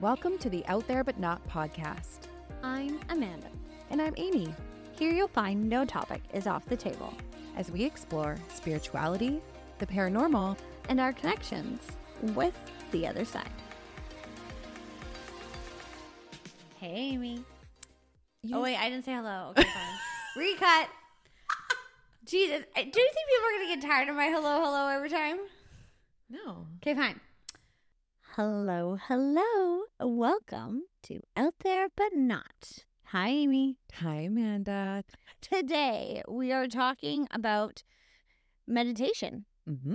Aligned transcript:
Welcome 0.00 0.38
to 0.38 0.50
the 0.50 0.64
Out 0.66 0.86
There 0.86 1.04
But 1.04 1.18
Not 1.18 1.46
podcast. 1.48 2.20
I'm 2.62 2.98
Amanda. 3.10 3.48
And 3.90 4.00
I'm 4.00 4.14
Amy. 4.16 4.54
Here 4.98 5.12
you'll 5.12 5.28
find 5.28 5.68
no 5.68 5.84
topic 5.84 6.22
is 6.32 6.46
off 6.46 6.64
the 6.66 6.76
table 6.76 7.12
as 7.56 7.70
we 7.70 7.84
explore 7.84 8.36
spirituality, 8.48 9.40
the 9.78 9.86
paranormal, 9.86 10.56
and 10.88 11.00
our 11.00 11.12
connections 11.12 11.82
with 12.34 12.54
the 12.92 13.06
other 13.06 13.24
side. 13.24 13.48
Hey, 16.78 16.94
Amy. 17.12 17.44
You- 18.42 18.56
Oh, 18.56 18.62
wait, 18.62 18.76
I 18.76 18.88
didn't 18.88 19.04
say 19.04 19.12
hello. 19.12 19.48
Okay, 19.50 19.62
fine. 19.64 19.98
Recut. 20.36 20.88
Jesus. 22.24 22.64
Do 22.74 22.80
you 22.80 22.90
think 22.90 22.94
people 22.94 23.46
are 23.46 23.58
going 23.58 23.68
to 23.68 23.74
get 23.80 23.86
tired 23.86 24.08
of 24.08 24.16
my 24.16 24.26
hello, 24.26 24.62
hello 24.62 24.88
every 24.88 25.10
time? 25.10 25.38
No. 26.30 26.66
Okay, 26.76 26.94
fine. 26.94 27.20
Hello, 28.36 28.96
hello. 29.08 29.82
Welcome 30.00 30.82
to 31.04 31.20
Out 31.36 31.54
There 31.62 31.88
But 31.96 32.14
Not. 32.14 32.84
Hi, 33.06 33.28
Amy. 33.28 33.76
Hi, 33.94 34.20
Amanda. 34.22 35.02
Today 35.40 36.22
we 36.28 36.52
are 36.52 36.66
talking 36.68 37.26
about 37.32 37.82
meditation. 38.66 39.46
Mm-hmm. 39.68 39.94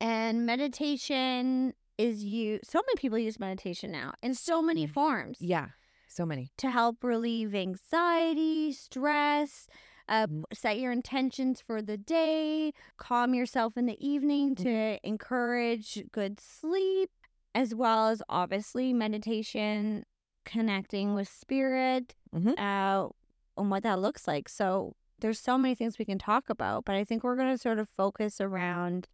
And 0.00 0.46
meditation 0.46 1.74
is 1.98 2.24
you 2.24 2.60
so 2.64 2.78
many 2.86 2.96
people 2.96 3.18
use 3.18 3.38
meditation 3.38 3.90
now 3.92 4.12
in 4.22 4.34
so 4.34 4.62
many 4.62 4.86
forms 4.86 5.38
Yeah, 5.40 5.68
so 6.08 6.24
many. 6.24 6.50
to 6.58 6.70
help 6.70 7.02
relieve 7.04 7.54
anxiety, 7.54 8.72
stress, 8.72 9.66
uh, 10.08 10.26
Mhm. 10.26 10.42
set 10.52 10.78
your 10.78 10.90
intentions 10.92 11.60
for 11.60 11.82
the 11.82 11.96
day, 11.96 12.72
calm 12.96 13.34
yourself 13.34 13.76
in 13.76 13.86
the 13.86 13.98
evening 14.04 14.54
to 14.56 14.98
encourage 15.06 16.02
good 16.10 16.40
sleep, 16.40 17.10
as 17.54 17.74
well 17.74 18.08
as 18.08 18.22
obviously 18.28 18.92
meditation, 18.92 20.04
connecting 20.44 21.14
with 21.14 21.28
spirit, 21.28 22.14
Mhm. 22.34 22.58
uh, 22.58 23.08
and 23.56 23.70
what 23.70 23.82
that 23.82 23.98
looks 24.00 24.26
like. 24.26 24.48
So 24.48 24.96
there's 25.20 25.38
so 25.38 25.56
many 25.58 25.74
things 25.74 25.98
we 25.98 26.04
can 26.04 26.18
talk 26.18 26.48
about, 26.50 26.84
but 26.84 26.94
I 26.96 27.04
think 27.04 27.22
we're 27.22 27.36
going 27.36 27.52
to 27.52 27.58
sort 27.58 27.78
of 27.78 27.88
focus 27.90 28.40
around, 28.40 29.08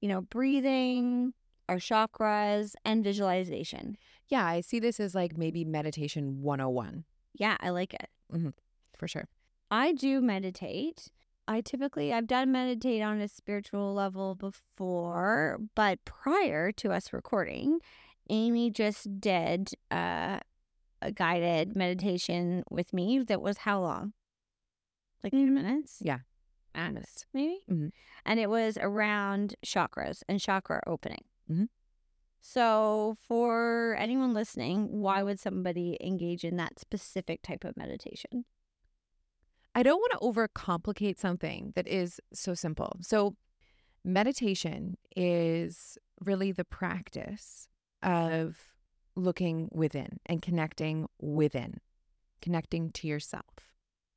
you 0.00 0.08
know, 0.08 0.20
breathing, 0.20 1.32
our 1.68 1.76
chakras, 1.76 2.74
and 2.84 3.02
visualization. 3.02 3.96
Yeah, 4.28 4.44
I 4.44 4.60
see 4.60 4.78
this 4.78 5.00
as 5.00 5.14
like 5.14 5.36
maybe 5.36 5.64
meditation 5.64 6.42
101 6.42 7.04
Yeah, 7.34 7.56
I 7.60 7.70
like 7.70 7.94
it. 7.94 8.10
for 8.96 9.08
sure. 9.08 9.28
I 9.70 9.92
do 9.92 10.20
meditate. 10.20 11.08
I 11.46 11.60
typically 11.60 12.12
I've 12.12 12.26
done 12.26 12.52
meditate 12.52 13.02
on 13.02 13.20
a 13.20 13.28
spiritual 13.28 13.92
level 13.94 14.34
before, 14.34 15.58
but 15.74 16.04
prior 16.04 16.72
to 16.72 16.90
us 16.92 17.12
recording, 17.12 17.80
Amy 18.30 18.70
just 18.70 19.20
did 19.20 19.70
uh, 19.90 20.40
a 21.02 21.12
guided 21.12 21.76
meditation 21.76 22.64
with 22.70 22.92
me 22.94 23.18
that 23.24 23.42
was 23.42 23.58
how 23.58 23.80
long? 23.80 24.14
Like 25.22 25.32
10 25.32 25.52
minutes? 25.54 25.98
Yeah. 26.02 26.18
Minutes, 26.74 27.26
maybe? 27.32 27.60
Mhm. 27.70 27.92
And 28.24 28.40
it 28.40 28.50
was 28.50 28.76
around 28.80 29.54
chakras 29.64 30.22
and 30.28 30.40
chakra 30.40 30.82
opening. 30.86 31.24
Mhm. 31.48 31.68
So, 32.40 33.16
for 33.20 33.96
anyone 33.98 34.34
listening, 34.34 35.00
why 35.00 35.22
would 35.22 35.38
somebody 35.38 35.96
engage 36.00 36.44
in 36.44 36.56
that 36.56 36.78
specific 36.78 37.42
type 37.42 37.64
of 37.64 37.76
meditation? 37.76 38.44
I 39.74 39.82
don't 39.82 39.98
want 39.98 40.12
to 40.12 40.18
overcomplicate 40.18 41.18
something 41.18 41.72
that 41.74 41.88
is 41.88 42.20
so 42.32 42.54
simple. 42.54 42.96
So, 43.00 43.36
meditation 44.04 44.96
is 45.16 45.98
really 46.20 46.52
the 46.52 46.64
practice 46.64 47.68
of 48.02 48.56
looking 49.16 49.68
within 49.72 50.20
and 50.26 50.42
connecting 50.42 51.06
within, 51.20 51.78
connecting 52.40 52.90
to 52.92 53.06
yourself. 53.06 53.72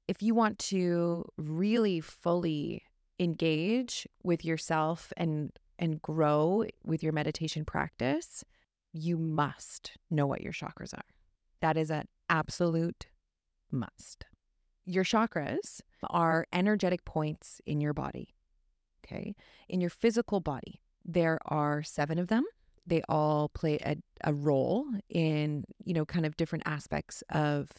If 0.07 0.21
you 0.21 0.35
want 0.35 0.59
to 0.59 1.25
really 1.37 2.01
fully 2.01 2.83
engage 3.19 4.07
with 4.23 4.45
yourself 4.45 5.11
and 5.17 5.51
and 5.79 6.01
grow 6.01 6.65
with 6.83 7.03
your 7.03 7.13
meditation 7.13 7.63
practice, 7.63 8.43
you 8.93 9.17
must 9.17 9.91
know 10.09 10.25
what 10.25 10.41
your 10.41 10.53
chakras 10.53 10.93
are. 10.93 11.05
That 11.61 11.77
is 11.77 11.91
an 11.91 12.07
absolute 12.29 13.07
must. 13.71 14.25
Your 14.89 15.03
chakras 15.03 15.81
are 16.09 16.47
energetic 16.53 17.03
points 17.03 17.61
in 17.65 17.81
your 17.81 17.93
body. 17.93 18.33
Okay. 19.05 19.35
In 19.67 19.81
your 19.81 19.89
physical 19.89 20.39
body, 20.39 20.81
there 21.03 21.39
are 21.45 21.83
seven 21.83 22.17
of 22.17 22.29
them. 22.29 22.45
They 22.85 23.01
all 23.09 23.49
play 23.49 23.79
a, 23.85 23.97
a 24.23 24.33
role 24.33 24.85
in, 25.09 25.65
you 25.83 25.93
know, 25.93 26.05
kind 26.05 26.25
of 26.25 26.37
different 26.37 26.63
aspects 26.65 27.21
of 27.29 27.69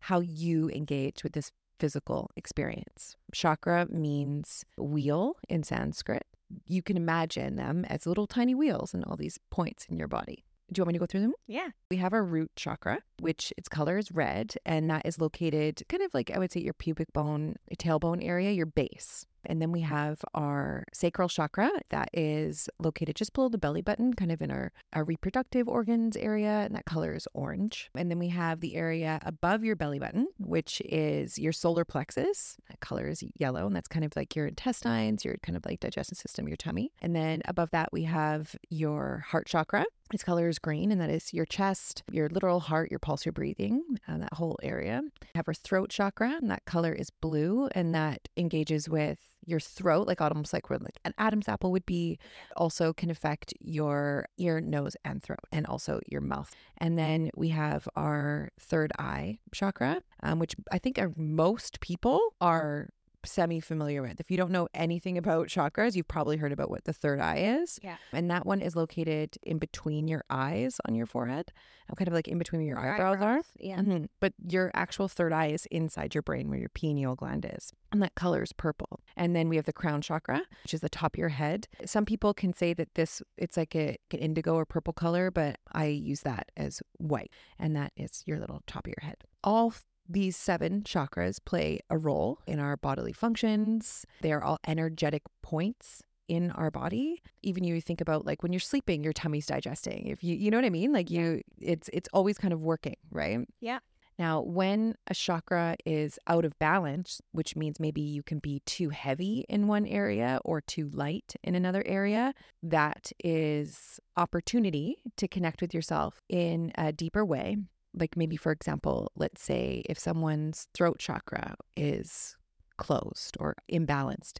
how 0.00 0.20
you 0.20 0.70
engage 0.70 1.24
with 1.24 1.32
this 1.32 1.50
physical 1.80 2.30
experience. 2.36 3.16
Chakra 3.34 3.88
means 3.90 4.64
wheel 4.78 5.34
in 5.48 5.64
Sanskrit. 5.64 6.26
You 6.68 6.80
can 6.80 6.96
imagine 6.96 7.56
them 7.56 7.84
as 7.86 8.06
little 8.06 8.28
tiny 8.28 8.54
wheels 8.54 8.94
and 8.94 9.04
all 9.04 9.16
these 9.16 9.38
points 9.50 9.86
in 9.88 9.96
your 9.96 10.06
body. 10.06 10.44
Do 10.70 10.78
you 10.78 10.82
want 10.82 10.88
me 10.88 10.94
to 10.94 11.00
go 11.00 11.06
through 11.06 11.20
them? 11.20 11.34
Yeah. 11.46 11.68
We 11.90 11.98
have 11.98 12.12
our 12.12 12.24
root 12.24 12.50
chakra, 12.56 13.00
which 13.20 13.52
its 13.56 13.68
color 13.68 13.98
is 13.98 14.10
red, 14.12 14.54
and 14.64 14.88
that 14.90 15.04
is 15.04 15.20
located 15.20 15.82
kind 15.88 16.02
of 16.02 16.14
like 16.14 16.30
I 16.30 16.38
would 16.38 16.52
say 16.52 16.60
your 16.60 16.74
pubic 16.74 17.12
bone, 17.12 17.56
tailbone 17.78 18.24
area, 18.24 18.52
your 18.52 18.66
base. 18.66 19.26
And 19.44 19.60
then 19.60 19.72
we 19.72 19.80
mm-hmm. 19.80 19.94
have 19.94 20.24
our 20.34 20.84
sacral 20.92 21.28
chakra 21.28 21.70
that 21.90 22.10
is 22.12 22.68
located 22.78 23.16
just 23.16 23.32
below 23.32 23.48
the 23.48 23.58
belly 23.58 23.82
button, 23.82 24.14
kind 24.14 24.30
of 24.30 24.40
in 24.40 24.50
our, 24.50 24.72
our 24.92 25.04
reproductive 25.04 25.68
organs 25.68 26.16
area, 26.16 26.62
and 26.64 26.74
that 26.74 26.84
color 26.84 27.12
is 27.14 27.26
orange. 27.34 27.90
And 27.94 28.10
then 28.10 28.18
we 28.18 28.28
have 28.28 28.60
the 28.60 28.76
area 28.76 29.18
above 29.24 29.64
your 29.64 29.76
belly 29.76 29.98
button, 29.98 30.28
which 30.38 30.80
is 30.84 31.38
your 31.38 31.52
solar 31.52 31.84
plexus. 31.84 32.56
That 32.68 32.80
color 32.80 33.08
is 33.08 33.22
yellow, 33.36 33.66
and 33.66 33.74
that's 33.74 33.88
kind 33.88 34.04
of 34.04 34.14
like 34.16 34.36
your 34.36 34.46
intestines, 34.46 35.24
your 35.24 35.36
kind 35.42 35.56
of 35.56 35.64
like 35.64 35.80
digestive 35.80 36.18
system, 36.18 36.46
your 36.46 36.56
tummy. 36.56 36.92
And 37.00 37.14
then 37.14 37.42
above 37.46 37.70
that, 37.72 37.92
we 37.92 38.04
have 38.04 38.54
your 38.70 39.24
heart 39.28 39.46
chakra. 39.46 39.84
Its 40.12 40.22
color 40.22 40.48
is 40.48 40.58
green, 40.58 40.92
and 40.92 41.00
that 41.00 41.08
is 41.08 41.32
your 41.32 41.46
chest, 41.46 42.02
your 42.10 42.28
literal 42.28 42.60
heart, 42.60 42.90
your 42.90 42.98
pulse, 42.98 43.24
your 43.24 43.32
breathing, 43.32 43.82
and 44.06 44.22
that 44.22 44.34
whole 44.34 44.58
area. 44.62 45.00
We 45.22 45.28
have 45.34 45.48
our 45.48 45.54
throat 45.54 45.88
chakra, 45.88 46.36
and 46.40 46.50
that 46.50 46.66
color 46.66 46.92
is 46.92 47.08
blue, 47.08 47.68
and 47.74 47.94
that 47.94 48.28
engages 48.36 48.88
with 48.88 49.18
your 49.44 49.58
throat, 49.58 50.06
like 50.06 50.20
almost 50.20 50.52
like 50.52 50.68
where 50.68 50.78
like 50.78 50.98
an 51.04 51.14
Adam's 51.18 51.48
apple 51.48 51.72
would 51.72 51.86
be. 51.86 52.18
Also 52.56 52.92
can 52.92 53.10
affect 53.10 53.54
your 53.60 54.26
ear, 54.38 54.60
nose, 54.60 54.96
and 55.04 55.22
throat, 55.22 55.40
and 55.50 55.66
also 55.66 56.00
your 56.06 56.20
mouth. 56.20 56.54
And 56.78 56.98
then 56.98 57.30
we 57.34 57.48
have 57.48 57.88
our 57.96 58.50
third 58.60 58.92
eye 58.98 59.38
chakra, 59.52 60.02
um, 60.22 60.38
which 60.38 60.54
I 60.70 60.78
think 60.78 61.00
most 61.16 61.80
people 61.80 62.34
are 62.40 62.90
semi 63.24 63.60
familiar 63.60 64.02
with. 64.02 64.20
If 64.20 64.30
you 64.30 64.36
don't 64.36 64.50
know 64.50 64.68
anything 64.74 65.16
about 65.18 65.48
chakras, 65.48 65.94
you've 65.94 66.08
probably 66.08 66.36
heard 66.36 66.52
about 66.52 66.70
what 66.70 66.84
the 66.84 66.92
third 66.92 67.20
eye 67.20 67.58
is. 67.60 67.78
Yeah. 67.82 67.96
And 68.12 68.30
that 68.30 68.46
one 68.46 68.60
is 68.60 68.76
located 68.76 69.36
in 69.42 69.58
between 69.58 70.08
your 70.08 70.24
eyes 70.30 70.80
on 70.86 70.94
your 70.94 71.06
forehead, 71.06 71.52
uh, 71.90 71.94
kind 71.94 72.08
of 72.08 72.14
like 72.14 72.28
in 72.28 72.38
between 72.38 72.60
where 72.60 72.68
your 72.68 72.80
Your 72.82 72.94
eyebrows, 72.94 73.16
eyebrows, 73.16 73.44
yeah. 73.58 73.80
are. 73.80 73.82
Mhm. 73.84 74.08
But 74.20 74.34
your 74.48 74.70
actual 74.74 75.08
third 75.08 75.32
eye 75.32 75.46
is 75.48 75.66
inside 75.66 76.14
your 76.14 76.22
brain 76.22 76.48
where 76.48 76.58
your 76.58 76.68
pineal 76.70 77.14
gland 77.14 77.46
is. 77.48 77.72
And 77.92 78.02
that 78.02 78.14
color 78.14 78.42
is 78.42 78.52
purple. 78.52 79.00
And 79.16 79.36
then 79.36 79.48
we 79.48 79.56
have 79.56 79.66
the 79.66 79.72
crown 79.72 80.00
chakra, 80.00 80.42
which 80.64 80.74
is 80.74 80.80
the 80.80 80.88
top 80.88 81.14
of 81.14 81.18
your 81.18 81.28
head. 81.30 81.68
Some 81.84 82.04
people 82.04 82.32
can 82.34 82.52
say 82.52 82.72
that 82.74 82.94
this 82.94 83.22
it's 83.36 83.56
like 83.56 83.74
a, 83.74 83.98
an 84.10 84.18
indigo 84.18 84.54
or 84.54 84.64
purple 84.64 84.92
color, 84.92 85.30
but 85.30 85.58
I 85.72 85.86
use 85.86 86.20
that 86.22 86.50
as 86.56 86.82
white. 86.98 87.30
And 87.58 87.76
that 87.76 87.92
is 87.96 88.22
your 88.26 88.38
little 88.38 88.62
top 88.66 88.86
of 88.86 88.92
your 88.96 89.06
head. 89.08 89.16
All 89.44 89.74
these 90.08 90.36
seven 90.36 90.82
chakras 90.82 91.38
play 91.44 91.80
a 91.90 91.98
role 91.98 92.38
in 92.46 92.58
our 92.58 92.76
bodily 92.76 93.12
functions. 93.12 94.04
They 94.20 94.32
are 94.32 94.42
all 94.42 94.58
energetic 94.66 95.22
points 95.42 96.02
in 96.28 96.50
our 96.52 96.70
body. 96.70 97.22
Even 97.42 97.64
you 97.64 97.80
think 97.80 98.00
about 98.00 98.24
like 98.24 98.42
when 98.42 98.52
you're 98.52 98.60
sleeping, 98.60 99.02
your 99.04 99.12
tummy's 99.12 99.46
digesting. 99.46 100.06
If 100.06 100.22
you 100.24 100.34
you 100.34 100.50
know 100.50 100.58
what 100.58 100.64
I 100.64 100.70
mean? 100.70 100.92
Like 100.92 101.10
you 101.10 101.42
it's 101.60 101.90
it's 101.92 102.08
always 102.12 102.38
kind 102.38 102.52
of 102.52 102.60
working, 102.60 102.96
right? 103.10 103.40
Yeah. 103.60 103.80
Now, 104.18 104.42
when 104.42 104.94
a 105.06 105.14
chakra 105.14 105.76
is 105.86 106.18
out 106.26 106.44
of 106.44 106.58
balance, 106.58 107.20
which 107.32 107.56
means 107.56 107.80
maybe 107.80 108.02
you 108.02 108.22
can 108.22 108.38
be 108.38 108.60
too 108.66 108.90
heavy 108.90 109.44
in 109.48 109.66
one 109.66 109.86
area 109.86 110.38
or 110.44 110.60
too 110.60 110.90
light 110.90 111.34
in 111.42 111.54
another 111.54 111.82
area, 111.86 112.34
that 112.62 113.10
is 113.24 113.98
opportunity 114.16 114.98
to 115.16 115.26
connect 115.26 115.62
with 115.62 115.72
yourself 115.72 116.20
in 116.28 116.72
a 116.76 116.92
deeper 116.92 117.24
way. 117.24 117.56
Like 117.94 118.16
maybe, 118.16 118.36
for 118.36 118.52
example, 118.52 119.12
let's 119.16 119.42
say 119.42 119.82
if 119.86 119.98
someone's 119.98 120.68
throat 120.74 120.98
chakra 120.98 121.56
is 121.76 122.36
closed 122.76 123.36
or 123.38 123.54
imbalanced, 123.70 124.38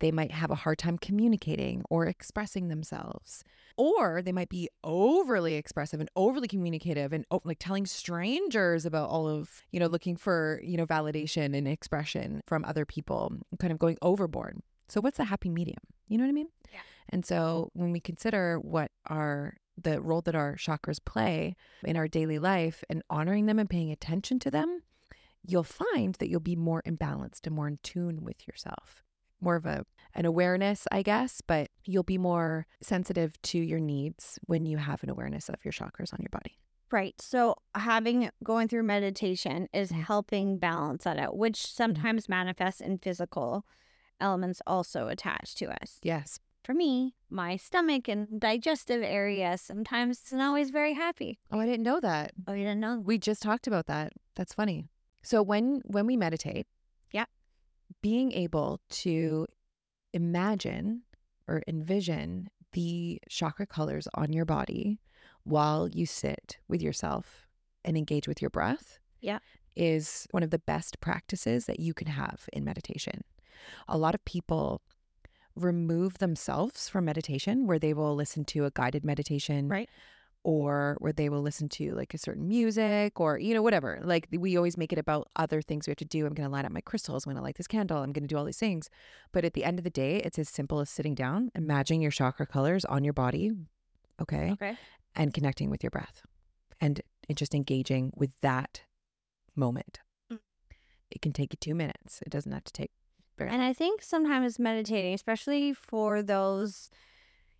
they 0.00 0.10
might 0.10 0.32
have 0.32 0.50
a 0.50 0.56
hard 0.56 0.78
time 0.78 0.98
communicating 0.98 1.82
or 1.88 2.06
expressing 2.06 2.68
themselves. 2.68 3.44
Or 3.76 4.22
they 4.22 4.32
might 4.32 4.48
be 4.48 4.68
overly 4.82 5.54
expressive 5.54 6.00
and 6.00 6.08
overly 6.16 6.48
communicative 6.48 7.12
and 7.12 7.24
oh, 7.30 7.40
like 7.44 7.58
telling 7.58 7.86
strangers 7.86 8.86
about 8.86 9.08
all 9.08 9.28
of, 9.28 9.62
you 9.70 9.80
know, 9.80 9.86
looking 9.86 10.16
for, 10.16 10.60
you 10.62 10.76
know, 10.76 10.86
validation 10.86 11.56
and 11.56 11.66
expression 11.68 12.42
from 12.46 12.64
other 12.64 12.84
people, 12.84 13.32
kind 13.58 13.72
of 13.72 13.78
going 13.78 13.98
overboard. 14.02 14.60
So, 14.88 15.00
what's 15.00 15.16
the 15.16 15.24
happy 15.24 15.48
medium? 15.48 15.78
You 16.08 16.18
know 16.18 16.24
what 16.24 16.30
I 16.30 16.32
mean? 16.32 16.48
Yeah. 16.72 16.80
And 17.08 17.24
so 17.24 17.70
when 17.74 17.92
we 17.92 18.00
consider 18.00 18.58
what 18.58 18.90
our 19.06 19.56
the 19.76 20.00
role 20.00 20.20
that 20.20 20.36
our 20.36 20.54
chakras 20.54 21.04
play 21.04 21.56
in 21.84 21.96
our 21.96 22.06
daily 22.06 22.38
life 22.38 22.84
and 22.88 23.02
honoring 23.10 23.46
them 23.46 23.58
and 23.58 23.68
paying 23.68 23.90
attention 23.90 24.38
to 24.38 24.50
them, 24.50 24.82
you'll 25.44 25.64
find 25.64 26.14
that 26.16 26.28
you'll 26.28 26.38
be 26.40 26.54
more 26.54 26.82
imbalanced 26.86 27.46
and 27.46 27.56
more 27.56 27.66
in 27.66 27.78
tune 27.82 28.22
with 28.22 28.46
yourself. 28.46 29.02
More 29.40 29.56
of 29.56 29.66
a 29.66 29.84
an 30.14 30.26
awareness, 30.26 30.86
I 30.92 31.02
guess, 31.02 31.40
but 31.44 31.70
you'll 31.84 32.04
be 32.04 32.18
more 32.18 32.66
sensitive 32.80 33.40
to 33.42 33.58
your 33.58 33.80
needs 33.80 34.38
when 34.46 34.64
you 34.64 34.78
have 34.78 35.02
an 35.02 35.10
awareness 35.10 35.48
of 35.48 35.56
your 35.64 35.72
chakras 35.72 36.12
on 36.12 36.20
your 36.20 36.30
body. 36.30 36.56
Right. 36.92 37.20
So 37.20 37.56
having 37.74 38.30
going 38.44 38.68
through 38.68 38.84
meditation 38.84 39.68
is 39.72 39.90
mm-hmm. 39.90 40.02
helping 40.02 40.58
balance 40.58 41.02
that 41.02 41.18
out, 41.18 41.36
which 41.36 41.58
mm-hmm. 41.58 41.74
sometimes 41.74 42.28
manifests 42.28 42.80
in 42.80 42.98
physical 42.98 43.64
elements 44.20 44.62
also 44.66 45.08
attached 45.08 45.58
to 45.58 45.70
us. 45.82 45.98
Yes. 46.02 46.38
For 46.64 46.72
me, 46.72 47.14
my 47.28 47.56
stomach 47.56 48.08
and 48.08 48.40
digestive 48.40 49.02
mm. 49.02 49.06
area 49.06 49.58
sometimes 49.58 50.22
isn't 50.26 50.40
always 50.40 50.70
very 50.70 50.94
happy. 50.94 51.38
Oh, 51.52 51.60
I 51.60 51.66
didn't 51.66 51.82
know 51.82 52.00
that. 52.00 52.32
Oh, 52.48 52.54
you 52.54 52.64
didn't 52.64 52.80
know? 52.80 52.98
We 53.04 53.18
just 53.18 53.42
talked 53.42 53.66
about 53.66 53.86
that. 53.86 54.14
That's 54.34 54.54
funny. 54.54 54.88
So 55.22 55.42
when 55.42 55.82
when 55.84 56.06
we 56.06 56.16
meditate, 56.16 56.66
Yeah. 57.12 57.26
being 58.00 58.32
able 58.32 58.80
mm. 58.88 58.94
to 59.02 59.46
imagine 60.14 61.02
or 61.46 61.62
envision 61.68 62.48
the 62.72 63.20
chakra 63.28 63.66
colors 63.66 64.08
on 64.14 64.32
your 64.32 64.46
body 64.46 65.00
while 65.44 65.86
you 65.86 66.06
sit 66.06 66.56
with 66.66 66.80
yourself 66.80 67.46
and 67.84 67.98
engage 67.98 68.26
with 68.26 68.40
your 68.40 68.50
breath 68.50 68.98
Yeah. 69.20 69.40
is 69.76 70.26
one 70.30 70.42
of 70.42 70.50
the 70.50 70.58
best 70.58 70.98
practices 71.00 71.66
that 71.66 71.78
you 71.78 71.92
can 71.92 72.08
have 72.08 72.48
in 72.54 72.64
meditation. 72.64 73.22
A 73.86 73.98
lot 73.98 74.14
of 74.14 74.24
people 74.24 74.80
remove 75.56 76.18
themselves 76.18 76.88
from 76.88 77.04
meditation 77.04 77.66
where 77.66 77.78
they 77.78 77.94
will 77.94 78.14
listen 78.14 78.44
to 78.44 78.64
a 78.64 78.70
guided 78.70 79.04
meditation 79.04 79.68
Right. 79.68 79.88
or 80.42 80.96
where 81.00 81.12
they 81.12 81.28
will 81.28 81.40
listen 81.42 81.68
to 81.70 81.94
like 81.94 82.12
a 82.12 82.18
certain 82.18 82.46
music 82.48 83.18
or 83.20 83.38
you 83.38 83.54
know 83.54 83.62
whatever. 83.62 84.00
Like 84.02 84.28
we 84.30 84.56
always 84.56 84.76
make 84.76 84.92
it 84.92 84.98
about 84.98 85.28
other 85.36 85.62
things 85.62 85.86
we 85.86 85.92
have 85.92 85.96
to 85.98 86.04
do. 86.04 86.26
I'm 86.26 86.34
going 86.34 86.48
to 86.48 86.52
line 86.52 86.64
up 86.66 86.72
my 86.72 86.80
crystals. 86.80 87.24
I'm 87.24 87.30
going 87.30 87.36
to 87.40 87.42
light 87.42 87.56
this 87.56 87.66
candle. 87.66 87.98
I'm 87.98 88.12
going 88.12 88.24
to 88.24 88.28
do 88.28 88.36
all 88.36 88.44
these 88.44 88.58
things. 88.58 88.90
But 89.32 89.44
at 89.44 89.54
the 89.54 89.64
end 89.64 89.78
of 89.78 89.84
the 89.84 89.90
day 89.90 90.16
it's 90.18 90.38
as 90.38 90.48
simple 90.48 90.80
as 90.80 90.90
sitting 90.90 91.14
down 91.14 91.50
imagining 91.54 92.02
your 92.02 92.10
chakra 92.10 92.46
colors 92.46 92.84
on 92.84 93.04
your 93.04 93.12
body 93.14 93.52
okay 94.20 94.50
Okay. 94.52 94.76
and 95.14 95.32
connecting 95.32 95.70
with 95.70 95.82
your 95.82 95.90
breath 95.90 96.22
and 96.80 97.00
just 97.34 97.54
engaging 97.54 98.12
with 98.16 98.30
that 98.42 98.82
moment. 99.56 100.00
Mm. 100.32 100.40
it 101.10 101.22
can 101.22 101.32
take 101.32 101.52
you 101.52 101.56
two 101.60 101.74
minutes. 101.74 102.20
It 102.22 102.30
doesn't 102.30 102.50
have 102.52 102.64
to 102.64 102.72
take 102.72 102.90
And 103.38 103.62
I 103.62 103.72
think 103.72 104.02
sometimes 104.02 104.58
meditating, 104.58 105.14
especially 105.14 105.72
for 105.74 106.22
those, 106.22 106.90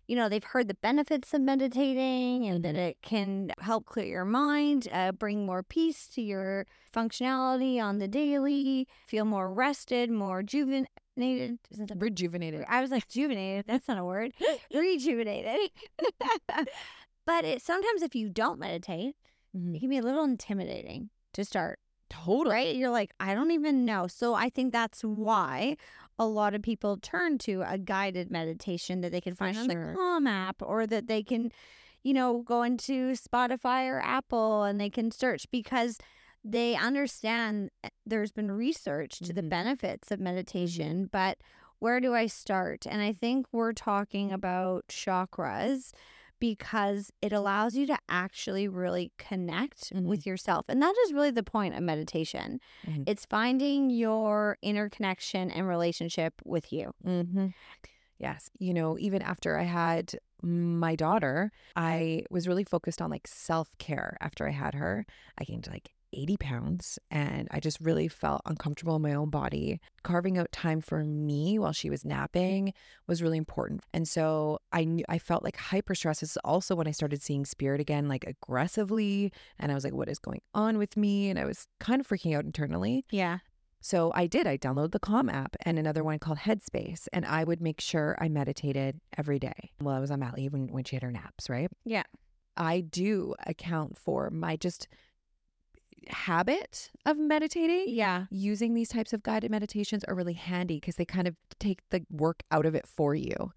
you 0.07 0.15
know, 0.15 0.29
they've 0.29 0.43
heard 0.43 0.67
the 0.67 0.75
benefits 0.75 1.33
of 1.33 1.41
meditating 1.41 2.45
and 2.45 2.63
that 2.63 2.75
it 2.75 2.97
can 3.01 3.51
help 3.59 3.85
clear 3.85 4.05
your 4.05 4.25
mind, 4.25 4.87
uh, 4.91 5.11
bring 5.11 5.45
more 5.45 5.63
peace 5.63 6.07
to 6.09 6.21
your 6.21 6.65
functionality 6.93 7.81
on 7.81 7.97
the 7.97 8.07
daily, 8.07 8.87
feel 9.07 9.25
more 9.25 9.51
rested, 9.51 10.09
more 10.09 10.37
rejuvenated. 10.37 10.87
Isn't 11.17 11.89
that 11.89 11.97
rejuvenated 12.01 12.65
I 12.69 12.81
was 12.81 12.91
like, 12.91 13.03
rejuvenated. 13.05 13.65
That's 13.67 13.87
not 13.87 13.97
a 13.97 14.03
word. 14.05 14.31
Rejuvenated. 14.73 15.71
but 17.25 17.45
it 17.45 17.61
sometimes 17.61 18.01
if 18.01 18.15
you 18.15 18.29
don't 18.29 18.59
meditate, 18.59 19.15
Mhm. 19.55 19.75
it 19.75 19.79
can 19.79 19.89
be 19.89 19.97
a 19.97 20.01
little 20.01 20.25
intimidating 20.25 21.09
to 21.33 21.45
start 21.45 21.79
totally 22.23 22.53
right? 22.55 22.75
You're 22.75 22.89
like, 22.89 23.11
I 23.19 23.33
don't 23.33 23.51
even 23.51 23.85
know. 23.85 24.07
So 24.07 24.33
I 24.33 24.49
think 24.49 24.71
that's 24.71 25.01
why 25.01 25.77
a 26.17 26.25
lot 26.25 26.53
of 26.55 26.61
people 26.61 26.97
turn 26.97 27.37
to 27.39 27.63
a 27.67 27.77
guided 27.77 28.31
meditation 28.31 29.01
that 29.01 29.11
they 29.11 29.21
can 29.21 29.35
find 29.35 29.57
on 29.57 29.65
sure. 29.69 29.91
the 29.91 29.97
Calm 29.97 30.27
app 30.27 30.61
or 30.61 30.87
that 30.87 31.07
they 31.07 31.23
can, 31.23 31.51
you 32.03 32.13
know, 32.13 32.39
go 32.39 32.63
into 32.63 33.11
Spotify 33.13 33.87
or 33.89 33.99
Apple 33.99 34.63
and 34.63 34.79
they 34.79 34.89
can 34.89 35.11
search 35.11 35.45
because 35.51 35.97
they 36.43 36.75
understand 36.75 37.71
eh, 37.83 37.89
there's 38.05 38.31
been 38.31 38.51
research 38.51 39.19
to 39.19 39.33
the 39.33 39.41
Mhm. 39.41 39.49
benefits 39.49 40.11
of 40.11 40.19
meditation, 40.19 41.09
but 41.11 41.37
where 41.79 41.99
do 41.99 42.13
I 42.15 42.27
start? 42.27 42.85
And 42.87 43.01
I 43.01 43.11
think 43.11 43.47
we're 43.51 43.73
talking 43.73 44.31
about 44.31 44.85
chakras 44.87 45.91
because 46.39 47.11
it 47.21 47.31
allows 47.33 47.75
you 47.75 47.85
to 47.87 47.97
actually 48.09 48.67
really 48.67 49.11
connect 49.17 49.93
Mhm. 49.93 50.03
with 50.03 50.25
yourself. 50.25 50.65
And 50.69 50.81
that 50.81 50.95
is 51.05 51.13
really 51.13 51.31
the 51.31 51.43
point 51.43 51.75
of 51.75 51.81
meditation. 51.83 52.59
Mhm. 52.85 53.03
It's 53.07 53.25
finding 53.25 53.89
your 53.89 54.57
inner 54.61 54.89
connection 54.89 55.49
and 55.51 55.67
relationship 55.67 56.41
with 56.45 56.71
you. 56.73 56.93
Mm-hmm. 57.05 57.47
Yes. 58.17 58.49
You 58.57 58.73
know, 58.73 58.97
even 58.99 59.21
after 59.21 59.57
I 59.57 59.63
had 59.63 60.15
my 60.41 60.95
daughter, 60.95 61.51
I 61.75 62.23
was 62.29 62.47
really 62.47 62.63
focused 62.63 63.01
on 63.01 63.09
like 63.09 63.27
self 63.27 63.69
care 63.77 64.15
after 64.21 64.47
I 64.47 64.51
had 64.51 64.73
her. 64.75 65.05
I 65.37 65.43
gained 65.43 65.67
like 65.67 65.91
80 66.15 66.37
pounds 66.37 66.99
and 67.11 67.47
I 67.51 67.59
just 67.59 67.79
really 67.79 68.07
felt 68.07 68.41
uncomfortable 68.45 68.95
in 68.95 69.01
my 69.01 69.13
own 69.13 69.29
body. 69.29 69.79
Carving 70.03 70.37
out 70.37 70.51
time 70.51 70.81
for 70.81 71.03
me 71.03 71.59
while 71.59 71.73
she 71.73 71.89
was 71.89 72.05
napping 72.05 72.73
was 73.07 73.21
really 73.21 73.37
important. 73.37 73.81
And 73.93 74.07
so 74.07 74.59
I 74.71 74.85
knew 74.85 75.05
I 75.09 75.19
felt 75.19 75.43
like 75.43 75.57
hyper 75.57 75.95
stress 75.95 76.23
is 76.23 76.37
also 76.43 76.75
when 76.75 76.87
I 76.87 76.91
started 76.91 77.21
seeing 77.21 77.45
spirit 77.45 77.81
again, 77.81 78.07
like 78.07 78.23
aggressively. 78.25 79.31
And 79.59 79.71
I 79.71 79.75
was 79.75 79.83
like, 79.83 79.93
what 79.93 80.09
is 80.09 80.19
going 80.19 80.41
on 80.53 80.77
with 80.77 80.97
me? 80.97 81.29
And 81.29 81.37
I 81.37 81.45
was 81.45 81.67
kind 81.79 81.99
of 81.99 82.07
freaking 82.07 82.35
out 82.35 82.45
internally. 82.45 83.03
Yeah. 83.11 83.39
So 83.85 84.11
I 84.15 84.25
did. 84.25 84.47
I 84.47 84.57
downloaded 84.57 84.93
the 84.93 84.99
Calm 84.99 85.29
app 85.29 85.55
and 85.61 85.77
another 85.77 86.03
one 86.03 86.17
called 86.17 86.39
Headspace, 86.39 87.07
and 87.13 87.23
I 87.23 87.43
would 87.43 87.61
make 87.61 87.79
sure 87.79 88.17
I 88.19 88.29
meditated 88.29 88.99
every 89.15 89.37
day 89.37 89.73
while 89.77 89.95
I 89.95 89.99
was 89.99 90.09
on 90.09 90.21
mat 90.21 90.35
leave 90.35 90.53
when, 90.53 90.69
when 90.69 90.85
she 90.85 90.95
had 90.95 91.03
her 91.03 91.11
naps, 91.11 91.51
right? 91.51 91.69
Yeah. 91.83 92.01
I 92.57 92.79
do 92.81 93.35
account 93.45 93.95
for 93.95 94.31
my 94.31 94.55
just 94.55 94.87
habit 96.09 96.91
of 97.05 97.17
meditating. 97.17 97.85
Yeah. 97.87 98.25
Using 98.29 98.73
these 98.73 98.89
types 98.89 99.13
of 99.13 99.23
guided 99.23 99.51
meditations 99.51 100.03
are 100.05 100.15
really 100.15 100.33
handy 100.33 100.75
because 100.75 100.95
they 100.95 101.05
kind 101.05 101.27
of 101.27 101.35
take 101.59 101.87
the 101.89 102.05
work 102.09 102.43
out 102.51 102.65
of 102.65 102.75
it 102.75 102.87
for 102.87 103.15
you. 103.15 103.51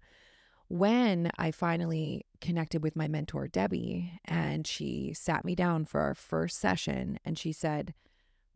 When 0.67 1.31
I 1.37 1.51
finally 1.51 2.25
connected 2.41 2.83
with 2.83 2.95
my 2.95 3.07
mentor, 3.07 3.47
Debbie, 3.47 4.19
and 4.25 4.67
she 4.67 5.13
sat 5.13 5.43
me 5.43 5.55
down 5.55 5.85
for 5.85 6.01
our 6.01 6.13
first 6.13 6.59
session 6.59 7.19
and 7.25 7.37
she 7.37 7.51
said, 7.51 7.93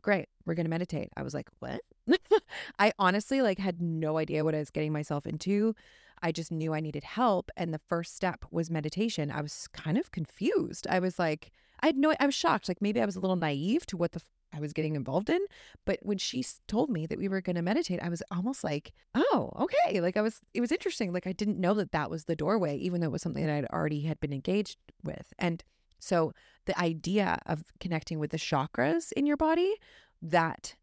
Great, 0.02 0.28
we're 0.44 0.54
going 0.54 0.66
to 0.66 0.70
meditate. 0.70 1.08
I 1.16 1.22
was 1.22 1.34
like, 1.34 1.48
What? 1.58 1.80
I 2.78 2.92
honestly 2.98 3.42
like 3.42 3.58
had 3.58 3.82
no 3.82 4.18
idea 4.18 4.44
what 4.44 4.54
I 4.54 4.58
was 4.58 4.70
getting 4.70 4.92
myself 4.92 5.26
into. 5.26 5.74
I 6.22 6.32
just 6.32 6.50
knew 6.50 6.74
I 6.74 6.80
needed 6.80 7.04
help. 7.04 7.50
And 7.56 7.72
the 7.72 7.80
first 7.88 8.14
step 8.14 8.44
was 8.50 8.70
meditation. 8.70 9.30
I 9.30 9.40
was 9.40 9.68
kind 9.68 9.98
of 9.98 10.10
confused. 10.10 10.86
I 10.88 10.98
was 10.98 11.18
like, 11.18 11.50
I 11.80 11.86
had 11.86 11.96
no, 11.96 12.14
I 12.18 12.26
was 12.26 12.34
shocked. 12.34 12.68
Like 12.68 12.80
maybe 12.80 13.00
I 13.00 13.06
was 13.06 13.16
a 13.16 13.20
little 13.20 13.36
naive 13.36 13.86
to 13.86 13.96
what 13.96 14.12
the 14.12 14.22
I 14.54 14.60
was 14.60 14.72
getting 14.72 14.94
involved 14.94 15.30
in. 15.30 15.40
But 15.84 15.98
when 16.02 16.18
she 16.18 16.44
told 16.68 16.88
me 16.88 17.06
that 17.06 17.18
we 17.18 17.28
were 17.28 17.40
going 17.40 17.56
to 17.56 17.62
meditate, 17.62 18.00
I 18.02 18.08
was 18.08 18.22
almost 18.30 18.62
like, 18.62 18.92
oh, 19.14 19.50
okay. 19.58 20.00
Like 20.00 20.16
I 20.16 20.22
was, 20.22 20.40
it 20.54 20.60
was 20.60 20.70
interesting. 20.70 21.12
Like 21.12 21.26
I 21.26 21.32
didn't 21.32 21.58
know 21.58 21.74
that 21.74 21.92
that 21.92 22.10
was 22.10 22.24
the 22.24 22.36
doorway, 22.36 22.76
even 22.76 23.00
though 23.00 23.08
it 23.08 23.12
was 23.12 23.22
something 23.22 23.44
that 23.44 23.52
I'd 23.52 23.66
already 23.66 24.02
had 24.02 24.20
been 24.20 24.32
engaged 24.32 24.78
with. 25.02 25.32
And 25.38 25.64
so 25.98 26.32
the 26.66 26.78
idea 26.78 27.38
of 27.46 27.64
connecting 27.80 28.18
with 28.18 28.30
the 28.30 28.38
chakras 28.38 29.12
in 29.12 29.26
your 29.26 29.36
body, 29.36 29.74
that 30.22 30.76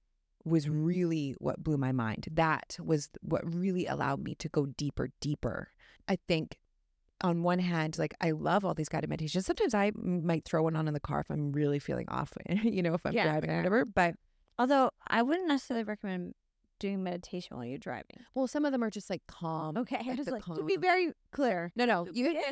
was 0.45 0.65
mm-hmm. 0.65 0.83
really 0.83 1.36
what 1.39 1.63
blew 1.63 1.77
my 1.77 1.91
mind. 1.91 2.27
That 2.31 2.77
was 2.83 3.10
what 3.21 3.41
really 3.53 3.86
allowed 3.86 4.24
me 4.24 4.36
to 4.36 4.50
go 4.50 4.65
deeper, 4.65 5.10
deeper. 5.19 5.69
I 6.07 6.17
think 6.27 6.57
on 7.21 7.43
one 7.43 7.60
hand, 7.60 8.00
like 8.00 8.13
I 8.19 8.31
love 8.31 8.65
all 8.65 8.74
these 8.74 8.89
guided 8.89 9.10
meditations. 9.10 9.45
Sometimes 9.45 9.74
I 9.74 9.91
might 9.95 10.45
throw 10.45 10.63
one 10.63 10.75
on 10.75 10.88
in 10.88 10.93
the 10.93 11.00
car 11.00 11.19
if 11.19 11.29
I'm 11.29 11.51
really 11.51 11.79
feeling 11.79 12.10
off, 12.10 12.33
you 12.63 12.81
know, 12.81 12.93
if 12.93 13.05
I'm 13.05 13.13
Yeah, 13.13 13.24
driving 13.24 13.51
or 13.51 13.57
whatever. 13.57 13.86
But 13.86 14.15
Although 14.62 14.91
I 15.07 15.24
wouldn't 15.24 15.48
necessarily 15.48 15.83
recommend 15.83 16.36
doing 16.81 17.01
meditation 17.03 17.55
while 17.55 17.65
you're 17.65 17.77
driving. 17.77 18.17
well, 18.35 18.47
some 18.47 18.65
of 18.65 18.71
them 18.73 18.83
are 18.83 18.89
just 18.89 19.09
like 19.09 19.21
calm. 19.27 19.77
Okay. 19.77 19.95
I 20.01 20.09
like 20.09 20.17
was 20.17 20.25
the 20.25 20.31
like, 20.33 20.43
to 20.43 20.63
be 20.63 20.75
very 20.77 21.13
clear. 21.31 21.71
No, 21.77 21.85
no, 21.85 22.05
you. 22.11 22.25
like, 22.25 22.43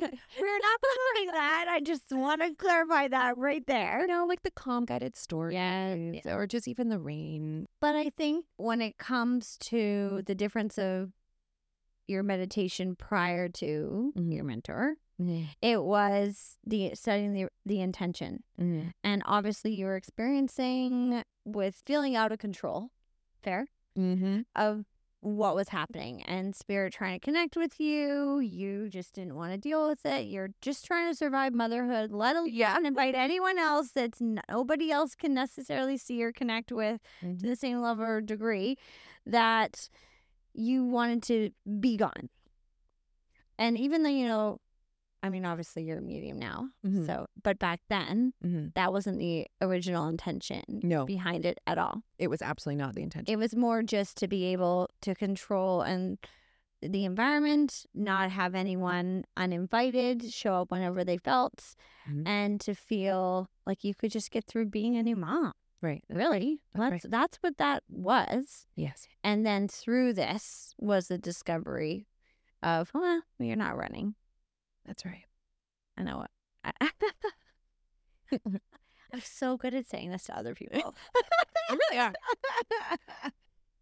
we're 0.40 0.58
not 0.58 0.80
promoting 0.80 1.32
that. 1.32 1.66
I 1.68 1.80
just 1.80 2.04
want 2.10 2.40
to 2.40 2.54
clarify 2.54 3.08
that 3.08 3.36
right 3.36 3.66
there. 3.66 4.06
No, 4.06 4.24
like 4.26 4.42
the 4.42 4.50
calm 4.50 4.84
guided 4.86 5.16
stories, 5.16 5.54
Yeah. 5.54 6.34
or 6.34 6.46
just 6.46 6.66
even 6.68 6.88
the 6.88 6.98
rain. 6.98 7.66
But 7.80 7.94
I 7.96 8.10
think 8.16 8.46
when 8.56 8.80
it 8.80 8.96
comes 8.96 9.58
to 9.62 10.22
the 10.24 10.34
difference 10.34 10.78
of 10.78 11.10
your 12.08 12.22
meditation 12.22 12.94
prior 12.94 13.48
to 13.48 14.12
Mhm. 14.16 14.32
your 14.32 14.44
mentor, 14.44 14.94
it 15.62 15.82
was 15.82 16.58
the 16.64 16.94
setting 16.94 17.32
the 17.32 17.48
the 17.64 17.80
intention. 17.80 18.44
Mhm. 18.60 18.92
And 19.02 19.22
obviously 19.26 19.74
you 19.74 19.86
were 19.86 19.96
experiencing 19.96 21.22
with 21.44 21.82
feeling 21.86 22.14
out 22.14 22.30
of 22.32 22.38
control, 22.38 22.90
fair, 23.42 23.66
Mm-hmm. 23.98 24.40
of 24.54 24.84
what 25.20 25.56
was 25.56 25.70
happening 25.70 26.22
and 26.22 26.54
spirit 26.54 26.92
trying 26.92 27.18
to 27.18 27.24
connect 27.24 27.56
with 27.56 27.80
you. 27.80 28.38
You 28.38 28.88
just 28.88 29.14
didn't 29.14 29.34
want 29.34 29.52
to 29.52 29.58
deal 29.58 29.88
with 29.88 30.04
it. 30.06 30.26
You're 30.26 30.50
just 30.60 30.84
trying 30.84 31.10
to 31.10 31.16
survive 31.16 31.52
motherhood, 31.54 32.12
let 32.12 32.36
alone 32.36 32.50
Yeah. 32.52 32.76
invite 32.84 33.14
anyone 33.14 33.58
else 33.58 33.90
that's 33.90 34.20
nobody 34.20 34.92
else 34.92 35.14
can 35.14 35.32
necessarily 35.34 35.96
see 35.96 36.22
or 36.22 36.30
connect 36.32 36.70
with 36.70 37.00
Mhm. 37.22 37.40
to 37.40 37.46
the 37.46 37.56
same 37.56 37.80
level 37.80 38.04
or 38.04 38.20
degree 38.20 38.76
that 39.24 39.88
you 40.52 40.84
wanted 40.84 41.22
to 41.24 41.50
be 41.80 41.96
gone. 41.96 42.28
And 43.58 43.78
even 43.78 44.02
though, 44.02 44.10
you 44.10 44.28
know, 44.28 44.60
I 45.26 45.28
mean, 45.28 45.44
obviously 45.44 45.82
you're 45.84 45.98
a 45.98 46.02
medium 46.02 46.38
now. 46.38 46.70
Mhm. 46.84 47.04
So, 47.06 47.26
but 47.42 47.58
back 47.58 47.80
then, 47.88 48.32
Mhm. 48.44 48.72
that 48.74 48.92
wasn't 48.92 49.18
the 49.18 49.46
original 49.60 50.06
intention 50.08 50.62
No. 50.82 51.04
behind 51.04 51.44
it 51.44 51.58
at 51.66 51.76
all. 51.78 52.02
It 52.18 52.28
was 52.28 52.40
absolutely 52.42 52.82
not 52.82 52.94
the 52.94 53.02
intention. 53.02 53.32
It 53.32 53.36
was 53.38 53.54
more 53.54 53.82
just 53.82 54.16
to 54.18 54.28
be 54.28 54.44
able 54.46 54.88
to 55.02 55.14
control 55.14 55.82
and 55.82 56.18
the 56.82 57.04
environment, 57.06 57.86
not 57.94 58.30
have 58.30 58.54
anyone 58.54 59.24
uninvited 59.36 60.30
show 60.32 60.54
up 60.62 60.70
whenever 60.70 61.04
they 61.04 61.16
felt, 61.16 61.74
Mhm. 62.06 62.26
and 62.26 62.60
to 62.60 62.74
feel 62.74 63.48
like 63.66 63.82
you 63.82 63.94
could 63.94 64.10
just 64.12 64.30
get 64.30 64.44
through 64.44 64.66
being 64.66 64.96
a 64.96 65.02
new 65.02 65.16
mom. 65.16 65.52
right. 65.82 66.02
Really, 66.08 66.60
That's 66.72 66.80
right. 66.80 66.90
that's 66.90 67.04
that's 67.10 67.36
what 67.42 67.56
that 67.58 67.82
was. 67.88 68.66
Yes. 68.74 69.06
And 69.22 69.44
then 69.46 69.68
through 69.68 70.14
this 70.14 70.74
was 70.78 71.08
the 71.08 71.18
discovery 71.18 72.08
of, 72.62 72.92
well, 72.94 73.22
you're 73.38 73.56
not 73.56 73.76
running. 73.76 74.14
That's 74.86 75.04
right. 75.04 75.24
I 75.98 76.02
know 76.02 76.18
what. 76.18 76.30
I'm 79.12 79.20
so 79.22 79.56
good 79.56 79.74
at 79.74 79.86
saying 79.86 80.10
this 80.10 80.24
to 80.24 80.36
other 80.36 80.54
people. 80.54 80.94
You 81.68 81.78
really 81.90 82.00
are. 82.00 82.12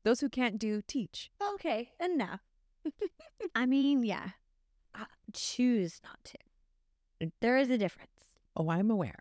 Those 0.04 0.20
who 0.20 0.30
can't 0.30 0.58
do, 0.58 0.80
teach. 0.86 1.30
okay, 1.54 1.90
enough. 2.02 2.40
I 3.54 3.66
mean, 3.66 4.04
yeah, 4.04 4.30
uh, 4.98 5.04
choose 5.34 6.00
not 6.02 6.18
to. 6.24 6.38
There 7.42 7.58
is 7.58 7.68
a 7.68 7.76
difference. 7.76 8.10
Oh, 8.56 8.70
I'm 8.70 8.90
aware. 8.90 9.18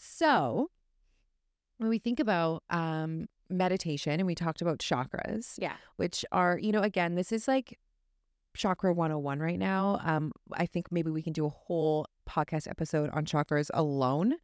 so, 0.00 0.70
when 1.76 1.90
we 1.90 1.98
think 1.98 2.18
about 2.18 2.62
um, 2.70 3.28
meditation 3.50 4.12
and 4.12 4.26
we 4.26 4.34
talked 4.34 4.62
about 4.62 4.78
chakras, 4.78 5.54
Yeah. 5.58 5.76
which 5.96 6.24
are, 6.32 6.58
you 6.58 6.72
know, 6.72 6.80
again, 6.82 7.14
this 7.14 7.30
is 7.30 7.46
like 7.46 7.78
chakra 8.56 8.92
101 8.92 9.40
right 9.40 9.58
now. 9.58 10.00
Um, 10.04 10.32
I 10.52 10.66
think 10.66 10.90
maybe 10.90 11.10
we 11.10 11.22
can 11.22 11.32
do 11.32 11.46
a 11.46 11.50
whole 11.50 12.06
podcast 12.28 12.68
episode 12.68 13.10
on 13.10 13.24
chakras 13.24 13.70
alone. 13.74 14.34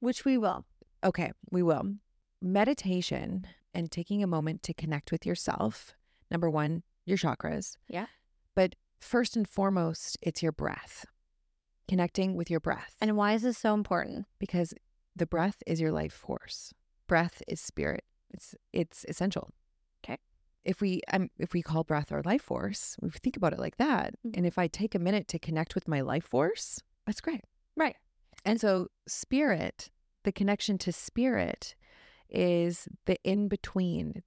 Which 0.00 0.24
we 0.24 0.36
will. 0.36 0.64
Okay, 1.02 1.32
we 1.50 1.62
will. 1.62 1.94
Meditation 2.42 3.46
and 3.72 3.90
taking 3.90 4.22
a 4.22 4.26
moment 4.26 4.62
to 4.64 4.74
connect 4.74 5.10
with 5.10 5.24
yourself. 5.24 5.94
Number 6.30 6.50
one, 6.50 6.82
your 7.06 7.16
chakras. 7.18 7.76
Yeah. 7.88 8.06
But 8.54 8.74
first 9.00 9.36
and 9.36 9.48
foremost, 9.48 10.18
it's 10.22 10.42
your 10.42 10.52
breath. 10.52 11.06
Connecting 11.88 12.34
with 12.34 12.50
your 12.50 12.60
breath. 12.60 12.96
And 13.00 13.16
why 13.16 13.32
is 13.34 13.42
this 13.42 13.58
so 13.58 13.74
important? 13.74 14.26
because 14.38 14.74
the 15.16 15.26
breath 15.26 15.62
is 15.66 15.80
your 15.80 15.92
life 15.92 16.12
force. 16.12 16.72
Breath 17.06 17.42
is 17.46 17.60
spirit. 17.60 18.04
It's 18.30 18.54
it's 18.72 19.04
essential. 19.08 19.50
Okay. 20.04 20.18
If 20.64 20.80
we 20.80 21.02
um, 21.12 21.30
if 21.38 21.52
we 21.52 21.62
call 21.62 21.84
breath 21.84 22.10
our 22.12 22.22
life 22.22 22.42
force, 22.42 22.96
we 23.00 23.10
think 23.10 23.36
about 23.36 23.52
it 23.52 23.58
like 23.58 23.76
that. 23.76 24.14
Mhm. 24.26 24.36
And 24.36 24.46
if 24.46 24.58
I 24.58 24.66
take 24.66 24.94
a 24.94 24.98
minute 24.98 25.28
to 25.28 25.38
connect 25.38 25.74
with 25.74 25.88
my 25.88 26.00
life 26.00 26.24
force, 26.24 26.80
that's 27.06 27.20
great. 27.20 27.42
Right. 27.76 27.96
And 28.44 28.60
so 28.60 28.88
spirit, 29.06 29.90
the 30.24 30.32
connection 30.32 30.78
to 30.78 30.92
spirit 30.92 31.74
is 32.28 32.88
the 33.04 33.16
in 33.24 33.48
between, 33.48 34.22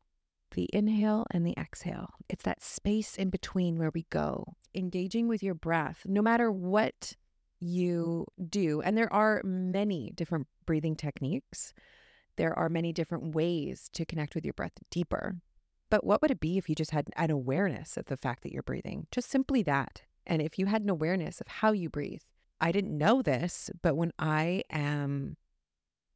the 0.52 0.70
inhale 0.74 1.26
and 1.32 1.46
the 1.46 1.56
exhale. 1.58 2.14
It's 2.30 2.44
that 2.44 2.64
space 2.64 3.16
in 3.16 3.30
between 3.30 3.78
where 3.78 3.92
we 3.94 4.06
go, 4.10 4.56
engaging 4.74 5.28
with 5.28 5.44
your 5.44 5.56
breath, 5.56 6.04
no 6.06 6.22
matter 6.22 6.52
what 6.52 7.14
you 7.60 8.26
do. 8.50 8.82
And 8.82 8.98
there 8.98 9.12
are 9.12 9.42
many 9.44 10.12
different 10.16 10.48
breathing 10.66 10.96
techniques. 10.96 11.74
There 12.36 12.58
are 12.58 12.70
many 12.70 12.94
different 12.94 13.34
ways 13.34 13.90
to 13.94 14.06
connect 14.06 14.36
with 14.36 14.46
your 14.46 14.54
breath 14.54 14.74
deeper. 14.92 15.38
But 15.90 16.06
what 16.06 16.22
would 16.22 16.32
it 16.32 16.40
be 16.40 16.58
if 16.58 16.68
you 16.68 16.76
just 16.76 16.92
had 16.92 17.10
an 17.16 17.32
awareness 17.32 17.98
of 17.98 18.06
the 18.06 18.18
fact 18.18 18.44
that 18.44 18.52
you're 18.52 18.64
breathing? 18.64 19.08
Just 19.12 19.30
simply 19.30 19.64
that. 19.64 20.02
And 20.26 20.42
if 20.42 20.60
you 20.60 20.66
had 20.66 20.82
an 20.82 20.90
awareness 20.90 21.40
of 21.40 21.48
how 21.48 21.72
you 21.72 21.90
breathe, 21.90 22.22
I 22.60 22.72
didn't 22.72 22.98
know 22.98 23.22
this, 23.22 23.70
but 23.82 23.96
when 23.96 24.12
I 24.20 24.64
am 24.70 25.38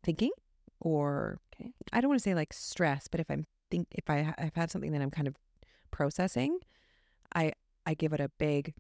thinking 0.03 0.31
or 0.79 1.39
Okay. 1.53 1.71
I 1.93 2.01
don't 2.01 2.09
want 2.09 2.19
to 2.19 2.23
say 2.23 2.33
like 2.33 2.53
stress, 2.53 3.07
but 3.07 3.19
if 3.19 3.29
I'm 3.29 3.45
think 3.69 3.87
if 3.91 4.09
I 4.09 4.33
I've 4.37 4.55
had 4.55 4.71
something 4.71 4.91
that 4.91 5.01
I'm 5.01 5.11
kind 5.11 5.27
of 5.27 5.35
processing, 5.91 6.59
I 7.33 7.53
I 7.85 7.93
give 7.93 8.13
it 8.13 8.19
a 8.19 8.29
big 8.37 8.73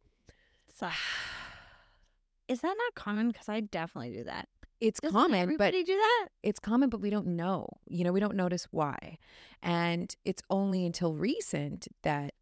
is 2.47 2.61
that 2.61 2.75
not 2.77 2.95
common? 2.95 3.29
Because 3.29 3.47
I 3.47 3.61
definitely 3.61 4.11
do 4.11 4.23
that. 4.25 4.49
It's 4.81 4.99
Doesn't 4.99 5.15
common, 5.17 5.55
but 5.57 5.71
do 5.71 5.83
that? 5.85 6.27
it's 6.43 6.59
common, 6.59 6.89
but 6.89 6.99
we 6.99 7.09
don't 7.09 7.27
know. 7.27 7.67
You 7.87 8.03
know, 8.03 8.11
we 8.11 8.19
don't 8.19 8.35
notice 8.35 8.67
why. 8.71 9.17
And 9.61 10.13
it's 10.25 10.41
only 10.49 10.85
until 10.85 11.13
recent 11.13 11.87
that 12.03 12.33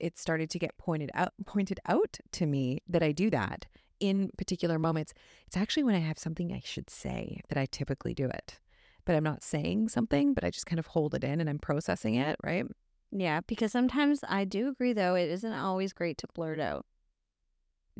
it 0.00 0.18
started 0.18 0.50
to 0.50 0.58
get 0.58 0.76
pointed 0.78 1.10
out 1.14 1.32
pointed 1.46 1.78
out 1.86 2.18
to 2.32 2.46
me 2.46 2.80
that 2.88 3.02
I 3.02 3.12
do 3.12 3.30
that 3.30 3.66
in 4.00 4.30
particular 4.36 4.78
moments. 4.78 5.12
It's 5.46 5.56
actually 5.56 5.84
when 5.84 5.94
I 5.94 6.00
have 6.00 6.18
something 6.18 6.52
I 6.52 6.62
should 6.64 6.90
say 6.90 7.40
that 7.48 7.58
I 7.58 7.66
typically 7.66 8.14
do 8.14 8.26
it. 8.26 8.58
But 9.04 9.14
I'm 9.16 9.24
not 9.24 9.42
saying 9.42 9.88
something, 9.90 10.32
but 10.32 10.44
I 10.44 10.50
just 10.50 10.66
kind 10.66 10.78
of 10.78 10.86
hold 10.86 11.14
it 11.14 11.22
in 11.24 11.40
and 11.40 11.50
I'm 11.50 11.58
processing 11.58 12.14
it, 12.14 12.36
right? 12.42 12.64
Yeah, 13.10 13.40
because 13.46 13.72
sometimes 13.72 14.20
I 14.28 14.44
do 14.44 14.68
agree, 14.68 14.92
though, 14.92 15.16
it 15.16 15.28
isn't 15.28 15.52
always 15.52 15.92
great 15.92 16.18
to 16.18 16.28
blurt 16.34 16.58
out. 16.60 16.86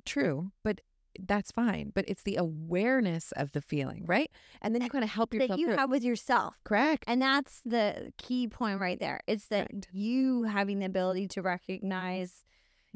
True, 0.06 0.52
but 0.64 0.80
that's 1.20 1.50
fine. 1.52 1.92
But 1.94 2.04
it's 2.08 2.22
the 2.22 2.36
awareness 2.36 3.32
of 3.32 3.52
the 3.52 3.60
feeling, 3.60 4.04
right? 4.06 4.30
And 4.60 4.74
then 4.74 4.82
you 4.82 4.88
kind 4.90 5.04
of 5.04 5.10
help 5.10 5.32
yourself 5.34 5.50
that 5.50 5.58
you 5.58 5.66
through 5.66 5.76
have 5.76 5.90
with 5.90 6.02
yourself. 6.04 6.54
Correct. 6.64 7.04
And 7.06 7.20
that's 7.20 7.60
the 7.64 8.12
key 8.18 8.48
point 8.48 8.80
right 8.80 8.98
there. 8.98 9.20
It's 9.26 9.46
that 9.48 9.68
Correct. 9.70 9.88
you 9.92 10.44
having 10.44 10.78
the 10.78 10.86
ability 10.86 11.28
to 11.28 11.42
recognize, 11.42 12.44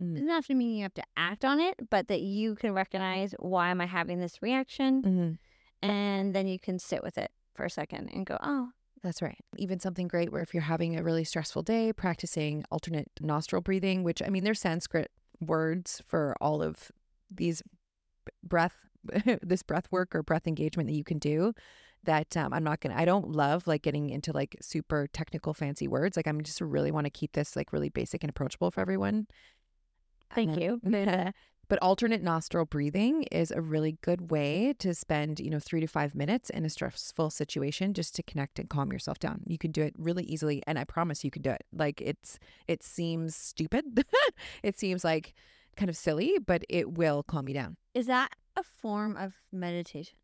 Mm. 0.00 0.12
doesn't 0.12 0.28
have 0.28 0.46
to 0.46 0.54
mean 0.54 0.76
you 0.76 0.82
have 0.82 0.92
to 0.94 1.02
act 1.16 1.42
on 1.42 1.58
it, 1.58 1.88
but 1.88 2.08
that 2.08 2.20
you 2.20 2.54
can 2.54 2.74
recognize 2.74 3.34
why 3.38 3.70
am 3.70 3.80
I 3.80 3.86
having 3.86 4.20
this 4.20 4.42
reaction? 4.42 5.02
Mhm. 5.02 5.38
And 5.88 6.34
then 6.34 6.46
you 6.46 6.58
can 6.58 6.78
sit 6.78 7.02
with 7.02 7.16
it 7.16 7.30
for 7.54 7.64
a 7.64 7.70
second 7.70 8.10
and 8.12 8.26
go, 8.26 8.36
oh, 8.42 8.70
That's 9.02 9.22
right. 9.22 9.38
Even 9.56 9.78
something 9.78 10.08
great 10.08 10.32
where 10.32 10.42
if 10.42 10.52
you're 10.52 10.64
having 10.64 10.98
a 10.98 11.02
really 11.02 11.22
stressful 11.22 11.62
day, 11.62 11.92
practicing 11.92 12.64
alternate 12.72 13.08
nostril 13.20 13.62
breathing, 13.62 14.02
which 14.02 14.20
I 14.20 14.28
mean, 14.30 14.42
there's 14.42 14.58
Sanskrit 14.60 15.12
words 15.40 16.02
for 16.06 16.34
all 16.40 16.60
of 16.62 16.90
these 17.30 17.62
breath, 18.42 18.74
this 19.42 19.62
breath 19.62 19.86
work 19.90 20.14
or 20.14 20.22
breath 20.22 20.46
engagement 20.46 20.88
that 20.88 20.96
you 20.96 21.04
can 21.04 21.18
do. 21.18 21.52
That 22.04 22.36
um, 22.36 22.52
I'm 22.52 22.62
not 22.62 22.80
gonna. 22.80 22.94
I 22.96 23.04
don't 23.04 23.32
love 23.32 23.66
like 23.66 23.82
getting 23.82 24.10
into 24.10 24.32
like 24.32 24.56
super 24.60 25.08
technical 25.12 25.54
fancy 25.54 25.88
words. 25.88 26.16
Like 26.16 26.28
I'm 26.28 26.40
just 26.42 26.60
really 26.60 26.92
want 26.92 27.06
to 27.06 27.10
keep 27.10 27.32
this 27.32 27.56
like 27.56 27.72
really 27.72 27.88
basic 27.88 28.22
and 28.22 28.30
approachable 28.30 28.70
for 28.70 28.80
everyone. 28.80 29.26
thank 30.34 30.56
you. 30.58 30.80
But 31.68 31.80
alternate 31.82 32.22
nostril 32.22 32.64
breathing 32.64 33.24
is 33.24 33.50
a 33.50 33.60
really 33.60 33.98
good 34.00 34.30
way 34.30 34.72
to 34.78 34.94
spend, 34.94 35.40
you 35.40 35.50
know, 35.50 35.58
three 35.58 35.80
to 35.80 35.88
five 35.88 36.14
minutes 36.14 36.48
in 36.48 36.64
a 36.64 36.70
stressful 36.70 37.30
situation 37.30 37.92
just 37.92 38.14
to 38.16 38.22
connect 38.22 38.60
and 38.60 38.70
calm 38.70 38.92
yourself 38.92 39.18
down. 39.18 39.42
You 39.46 39.58
can 39.58 39.72
do 39.72 39.82
it 39.82 39.94
really 39.98 40.22
easily, 40.24 40.62
and 40.66 40.78
I 40.78 40.84
promise 40.84 41.24
you 41.24 41.30
can 41.30 41.42
do 41.42 41.50
it. 41.50 41.64
Like 41.72 42.00
it's, 42.00 42.38
it 42.68 42.84
seems 42.84 43.34
stupid, 43.34 44.04
it 44.62 44.78
seems 44.78 45.02
like 45.02 45.34
kind 45.76 45.88
of 45.88 45.96
silly, 45.96 46.38
but 46.44 46.64
it 46.68 46.92
will 46.92 47.22
calm 47.22 47.48
you 47.48 47.54
down. 47.54 47.76
Is 47.94 48.06
that 48.06 48.30
a 48.56 48.62
form 48.62 49.16
of 49.16 49.34
meditation? 49.52 50.16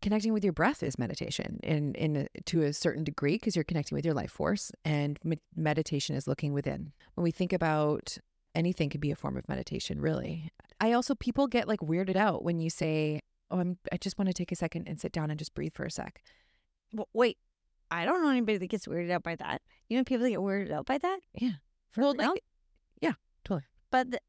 Connecting 0.00 0.32
with 0.32 0.44
your 0.44 0.52
breath 0.52 0.82
is 0.82 0.98
meditation, 0.98 1.58
in 1.62 1.94
in 1.94 2.16
a, 2.16 2.42
to 2.44 2.62
a 2.62 2.72
certain 2.72 3.04
degree, 3.04 3.34
because 3.34 3.56
you're 3.56 3.64
connecting 3.64 3.96
with 3.96 4.04
your 4.04 4.14
life 4.14 4.30
force, 4.30 4.70
and 4.84 5.18
me- 5.24 5.40
meditation 5.56 6.14
is 6.16 6.26
looking 6.28 6.52
within. 6.52 6.92
When 7.14 7.24
we 7.24 7.30
think 7.32 7.52
about 7.52 8.16
anything, 8.54 8.88
can 8.88 9.00
be 9.00 9.10
a 9.10 9.16
form 9.16 9.36
of 9.36 9.48
meditation, 9.48 10.00
really. 10.00 10.50
I 10.80 10.92
also 10.92 11.14
people 11.14 11.48
get 11.48 11.68
like 11.68 11.80
weirded 11.80 12.16
out 12.16 12.44
when 12.44 12.60
you 12.60 12.70
say, 12.70 13.20
"Oh, 13.50 13.58
I'm 13.58 13.78
I 13.92 13.96
just 13.96 14.16
want 14.16 14.28
to 14.28 14.34
take 14.34 14.52
a 14.52 14.56
second 14.56 14.88
and 14.88 15.00
sit 15.00 15.12
down 15.12 15.28
and 15.28 15.38
just 15.38 15.54
breathe 15.54 15.74
for 15.74 15.84
a 15.84 15.90
sec." 15.90 16.22
Well, 16.94 17.08
wait, 17.12 17.36
I 17.90 18.04
don't 18.04 18.22
know 18.22 18.30
anybody 18.30 18.58
that 18.58 18.68
gets 18.68 18.86
weirded 18.86 19.10
out 19.10 19.22
by 19.22 19.36
that. 19.36 19.60
You 19.88 19.98
know 19.98 20.04
people 20.04 20.24
that 20.24 20.30
get 20.30 20.38
weirded 20.38 20.70
out 20.70 20.86
by 20.86 20.98
that? 20.98 21.18
Yeah, 21.34 21.54
For 21.90 22.02
Well, 22.02 22.14
like, 22.16 22.42
yeah, 23.00 23.14
totally. 23.44 23.66
But 23.90 24.12
the, 24.12 24.20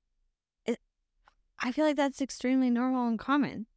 I 1.61 1.71
feel 1.71 1.85
like 1.85 1.95
that's 1.95 2.21
extremely 2.21 2.69
normal 2.69 3.07
and 3.07 3.19
common. 3.19 3.67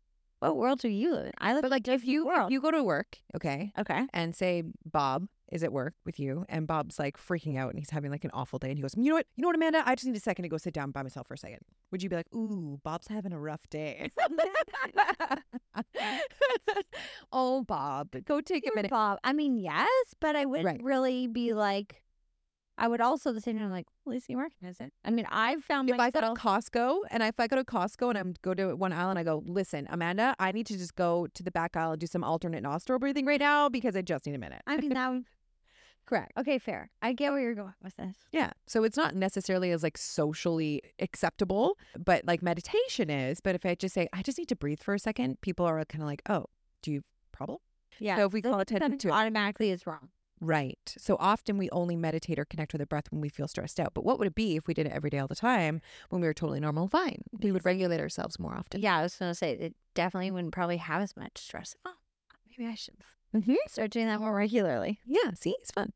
What 0.41 0.57
world 0.57 0.81
do 0.81 0.89
you 0.89 1.13
live 1.13 1.27
in? 1.27 1.33
I 1.39 1.55
live 1.55 1.63
But 1.63 1.71
like 1.71 1.87
if 1.89 2.05
you 2.05 2.27
world. 2.27 2.51
you 2.53 2.61
go 2.61 2.71
to 2.71 2.83
work, 2.83 3.19
okay, 3.37 3.73
okay. 3.79 4.07
and 4.13 4.35
say 4.35 4.63
Bob 4.85 5.27
is 5.51 5.63
at 5.63 5.73
work 5.73 5.95
with 6.05 6.19
you, 6.19 6.45
and 6.49 6.67
Bob's 6.67 6.99
like 6.99 7.17
freaking 7.17 7.57
out 7.57 7.71
and 7.71 7.79
he's 7.79 7.91
having 7.91 8.11
like 8.11 8.25
an 8.25 8.31
awful 8.35 8.59
day, 8.59 8.69
and 8.69 8.77
he 8.77 8.83
goes, 8.83 8.95
"You 8.97 9.11
know 9.11 9.15
what? 9.17 9.27
You 9.37 9.43
know 9.43 9.49
what, 9.49 9.57
Amanda? 9.57 9.83
I 9.87 9.95
just 9.95 10.07
need 10.07 10.17
a 10.17 10.21
second 10.21 10.43
to 10.43 10.49
go 10.49 10.59
sit 10.59 10.75
down 10.75 10.91
by 10.91 11.03
myself 11.03 11.29
for 11.29 11.35
a 11.35 11.39
second. 11.39 11.61
Would 11.93 12.03
you 12.03 12.09
be 12.11 12.17
like, 12.17 12.27
"Ooh, 12.35 12.79
Bob's 12.83 13.07
having 13.09 13.33
a 13.33 13.39
rough 13.41 13.67
day"? 13.71 14.11
oh, 17.33 17.63
Bob, 17.63 18.09
go 18.25 18.41
take 18.41 18.67
a 18.71 18.75
minute. 18.75 18.91
Bob. 18.91 19.19
I 19.25 19.33
mean, 19.33 19.57
yes, 19.59 19.89
but 20.21 20.37
I 20.37 20.45
wouldn't 20.45 20.67
Right. 20.67 20.81
really 20.83 21.27
be 21.27 21.53
like. 21.55 22.03
I 22.77 22.89
would 22.89 23.01
also 23.01 23.31
at 23.31 23.37
the 23.37 23.41
same 23.41 23.59
time 23.59 23.71
like, 23.71 23.87
well, 24.05 24.15
least 24.15 24.27
he 24.27 24.35
recognized 24.35 24.81
it. 24.81 24.93
I 25.05 25.11
mean, 25.11 25.27
I've 25.31 25.63
found 25.63 25.89
If 25.91 26.01
I 26.01 26.11
go 26.11 26.21
to 26.21 26.41
Costco 26.41 27.01
and 27.11 27.23
if 27.23 27.39
I 27.39 27.47
go 27.47 27.57
to 27.57 27.65
Costco 27.65 28.09
and 28.09 28.19
I'm 28.19 28.35
go 28.43 28.53
to 28.55 28.75
one 28.75 28.93
aisle 28.93 29.11
and 29.11 29.19
I 29.19 29.23
go, 29.23 29.43
listen, 29.47 29.87
Amanda, 29.91 30.35
I 30.39 30.53
need 30.53 30.67
to 30.67 30.77
just 30.77 30.97
go 30.97 31.29
to 31.35 31.43
the 31.43 31.51
back 31.51 31.77
aisle 31.77 31.93
and 31.93 32.01
do 32.01 32.07
some 32.07 32.25
alternate 32.25 32.63
nostril 32.63 32.99
breathing 32.99 33.27
right 33.27 33.41
now 33.41 33.69
because 33.69 33.95
I 33.95 34.03
just 34.03 34.27
need 34.27 34.35
a 34.35 34.39
minute. 34.39 34.63
I 34.67 34.77
mean, 34.77 34.93
that 34.93 35.11
would, 35.11 35.25
Correct. 36.07 36.33
Okay, 36.37 36.59
fair. 36.59 36.91
I 37.01 37.13
get 37.15 37.33
where 37.33 37.41
you're 37.41 37.55
going 37.55 37.73
with 37.83 37.97
this. 37.97 38.17
Yeah. 38.31 38.51
So 38.67 38.85
it's 38.85 38.97
not 38.97 39.15
necessarily 39.15 39.71
as 39.71 39.83
like 39.83 39.97
socially 39.97 40.83
acceptable, 40.99 41.79
but 41.99 42.27
like 42.27 42.43
meditation 42.43 43.09
is. 43.09 43.41
But 43.41 43.55
if 43.55 43.65
I 43.65 43.75
just 43.75 43.95
say, 43.95 44.09
I 44.13 44.23
just 44.23 44.37
need 44.37 44.49
to 44.49 44.57
breathe 44.57 44.81
for 44.81 44.95
a 44.95 44.99
second, 44.99 45.41
people 45.41 45.65
are 45.65 45.83
kind 45.87 46.03
of 46.03 46.09
like, 46.09 46.23
oh, 46.29 46.47
do 46.83 46.93
you 46.93 46.99
have 46.99 47.05
a 47.33 47.37
problem? 47.37 47.59
Yeah. 47.99 48.17
So 48.17 48.27
if 48.27 48.33
we 48.33 48.43
call 48.43 48.61
attention 48.61 48.99
to 48.99 49.09
it. 49.09 49.13
automatically 49.13 49.71
is 49.71 49.87
wrong. 49.87 50.11
Right. 50.45 50.95
So 50.99 51.17
often 51.19 51.57
we 51.57 51.71
only 51.71 51.97
meditate 51.97 52.39
or 52.39 52.45
connect 52.45 52.73
with 52.75 52.81
the 52.81 52.87
breath 52.87 53.11
when 53.11 53.21
we 53.23 53.31
feel 53.31 53.49
stressed 53.49 53.81
out. 53.81 53.95
But 53.95 54.05
what 54.05 54.19
would 54.19 54.29
it 54.29 54.35
be 54.35 54.57
if 54.57 54.67
we 54.67 54.75
did 54.75 54.87
it 54.87 54.93
every 54.93 55.09
day 55.09 55.19
all 55.19 55.27
the 55.27 55.35
time 55.35 55.81
when 56.11 56.21
we 56.21 56.27
were 56.27 56.35
totally 56.35 56.61
normal 56.61 56.87
fine? 56.89 57.23
We 57.41 57.51
would 57.51 57.65
regulate 57.65 57.99
ourselves 58.01 58.39
more 58.39 58.55
often. 58.55 58.83
Yeah, 58.83 58.99
I 58.99 59.03
was 59.03 59.17
gonna 59.17 59.35
say 59.35 59.53
it 59.53 59.75
definitely 59.95 60.31
wouldn't 60.31 60.53
probably 60.53 60.77
have 60.77 61.01
as 61.01 61.17
much 61.17 61.39
stress. 61.39 61.75
Oh, 61.87 61.95
maybe 62.51 62.71
I 62.71 62.75
should 62.75 62.97
Mhm. 63.35 63.57
start 63.69 63.91
doing 63.91 64.07
that 64.07 64.21
more 64.21 64.35
regularly. 64.35 65.01
Yeah, 65.07 65.33
see, 65.35 65.57
it's 65.61 65.71
fun. 65.71 65.93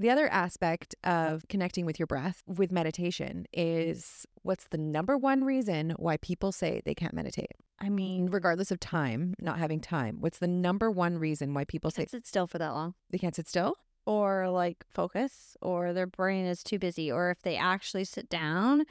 The 0.00 0.10
other 0.10 0.28
aspect 0.28 0.94
of 1.02 1.44
connecting 1.48 1.84
with 1.84 1.98
your 1.98 2.06
breath 2.06 2.44
with 2.46 2.70
meditation 2.70 3.46
is 3.52 4.26
what's 4.42 4.68
the 4.68 4.78
number 4.78 5.18
one 5.18 5.42
reason 5.42 5.90
why 5.98 6.18
people 6.18 6.52
say 6.52 6.80
they 6.84 6.94
can't 6.94 7.14
meditate? 7.14 7.50
I 7.80 7.88
mean, 7.88 8.26
Regardless 8.30 8.70
of 8.70 8.78
time, 8.78 9.34
not 9.40 9.58
having 9.58 9.80
time, 9.80 10.18
what's 10.20 10.38
the 10.38 10.46
number 10.46 10.88
one 10.88 11.18
reason 11.18 11.52
why 11.52 11.64
people 11.64 11.90
say 11.90 12.06
sit 12.06 12.26
still 12.26 12.46
for 12.46 12.58
that 12.58 12.70
long, 12.70 12.94
they 13.10 13.18
can't 13.18 13.34
sit 13.34 13.48
still? 13.48 13.74
Or 14.08 14.48
like 14.48 14.86
focus, 14.88 15.54
or 15.60 15.92
their 15.92 16.06
brain 16.06 16.46
is 16.46 16.64
too 16.64 16.78
busy, 16.78 17.12
or 17.12 17.30
if 17.30 17.42
they 17.42 17.56
actually 17.56 18.04
sit 18.04 18.30
down 18.30 18.86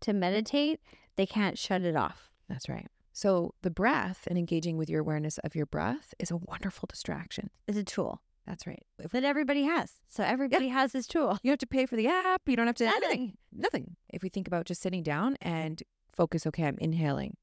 to 0.00 0.10
mm-hmm. 0.10 0.20
meditate, 0.20 0.80
they 1.16 1.26
can't 1.26 1.58
shut 1.58 1.82
it 1.82 1.94
off. 1.94 2.30
That's 2.48 2.66
right. 2.66 2.86
So 3.12 3.52
the 3.60 3.70
breath 3.70 4.26
and 4.26 4.38
engaging 4.38 4.78
with 4.78 4.88
your 4.88 5.02
awareness 5.02 5.36
of 5.44 5.54
your 5.54 5.66
breath 5.66 6.14
is 6.18 6.30
a 6.30 6.38
wonderful 6.38 6.86
distraction. 6.90 7.50
It's 7.68 7.76
a 7.76 7.84
tool 7.84 8.22
That's 8.46 8.66
right. 8.66 8.82
If 8.98 9.12
that 9.12 9.22
everybody 9.22 9.64
has. 9.64 9.92
So 10.08 10.24
everybody 10.24 10.68
has 10.68 10.92
this 10.92 11.06
tool. 11.06 11.38
you 11.42 11.50
don't 11.50 11.52
have 11.52 11.58
to 11.58 11.66
pay 11.66 11.84
for 11.84 11.96
the 11.96 12.08
app, 12.08 12.42
you 12.46 12.56
don't 12.56 12.66
have 12.66 12.76
to 12.76 12.86
anything. 12.86 13.02
Nothing. 13.02 13.36
Nothing. 13.52 13.96
If 14.08 14.22
we 14.22 14.30
think 14.30 14.46
about 14.46 14.64
just 14.64 14.80
sitting 14.80 15.02
down 15.02 15.34
mm-hmm. 15.34 15.48
and 15.48 15.82
focus, 16.16 16.46
okay, 16.46 16.64
I'm 16.64 16.78
inhaling, 16.78 17.36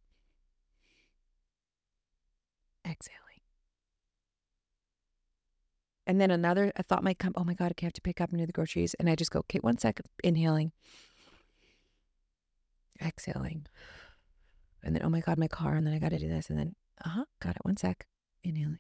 exhaling. 2.84 3.31
And 6.08 6.20
then 6.20 6.31
another 6.31 6.72
a 6.75 6.84
thought 6.84 7.03
might 7.03 7.20
come, 7.20 7.34
oh 7.36 7.43
my 7.43 7.53
God, 7.53 7.72
I 7.77 7.86
have 7.86 7.93
to 7.93 8.01
pick 8.01 8.20
up 8.20 8.31
and 8.31 8.39
do 8.39 8.46
the 8.46 8.51
groceries. 8.51 8.96
And 8.96 9.10
I 9.10 9.15
just 9.15 9.31
go, 9.31 9.39
okay, 9.39 9.60
one 9.60 9.77
sec, 9.77 10.01
inhaling, 10.24 10.72
exhaling. 13.03 13.67
And 14.84 14.96
then, 14.96 15.03
oh 15.03 15.10
my 15.10 15.20
God, 15.20 15.38
my 15.38 15.48
car. 15.48 15.75
And 15.75 15.86
then 15.86 15.93
I 15.93 16.00
got 16.00 16.10
to 16.10 16.17
do 16.17 16.27
this. 16.27 16.50
And 16.50 16.58
then, 16.58 16.75
uh 17.05 17.10
huh, 17.10 17.25
got 17.39 17.55
it, 17.55 17.63
one 17.63 17.77
sec, 17.77 18.08
inhaling. 18.43 18.79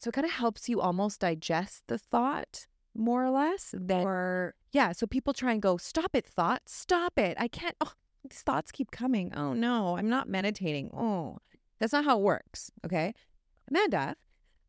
So 0.00 0.08
it 0.08 0.14
kind 0.14 0.24
of 0.24 0.32
helps 0.32 0.68
you 0.68 0.80
almost 0.80 1.20
digest 1.20 1.84
the 1.86 1.98
thought 1.98 2.66
more 2.94 3.24
or 3.24 3.30
less 3.30 3.74
than 3.76 4.02
Or 4.02 4.54
yeah, 4.72 4.92
so 4.92 5.06
people 5.06 5.32
try 5.32 5.52
and 5.52 5.62
go, 5.62 5.76
stop 5.76 6.10
it, 6.14 6.26
thought, 6.26 6.62
stop 6.66 7.18
it. 7.18 7.36
I 7.38 7.48
can't, 7.48 7.76
oh, 7.80 7.92
these 8.28 8.42
thoughts 8.42 8.72
keep 8.72 8.90
coming. 8.90 9.32
Oh 9.34 9.52
no, 9.52 9.96
I'm 9.96 10.08
not 10.08 10.28
meditating. 10.28 10.90
Oh, 10.92 11.38
that's 11.78 11.92
not 11.92 12.04
how 12.04 12.18
it 12.18 12.22
works. 12.22 12.70
Okay. 12.84 13.14
Amanda, 13.68 14.16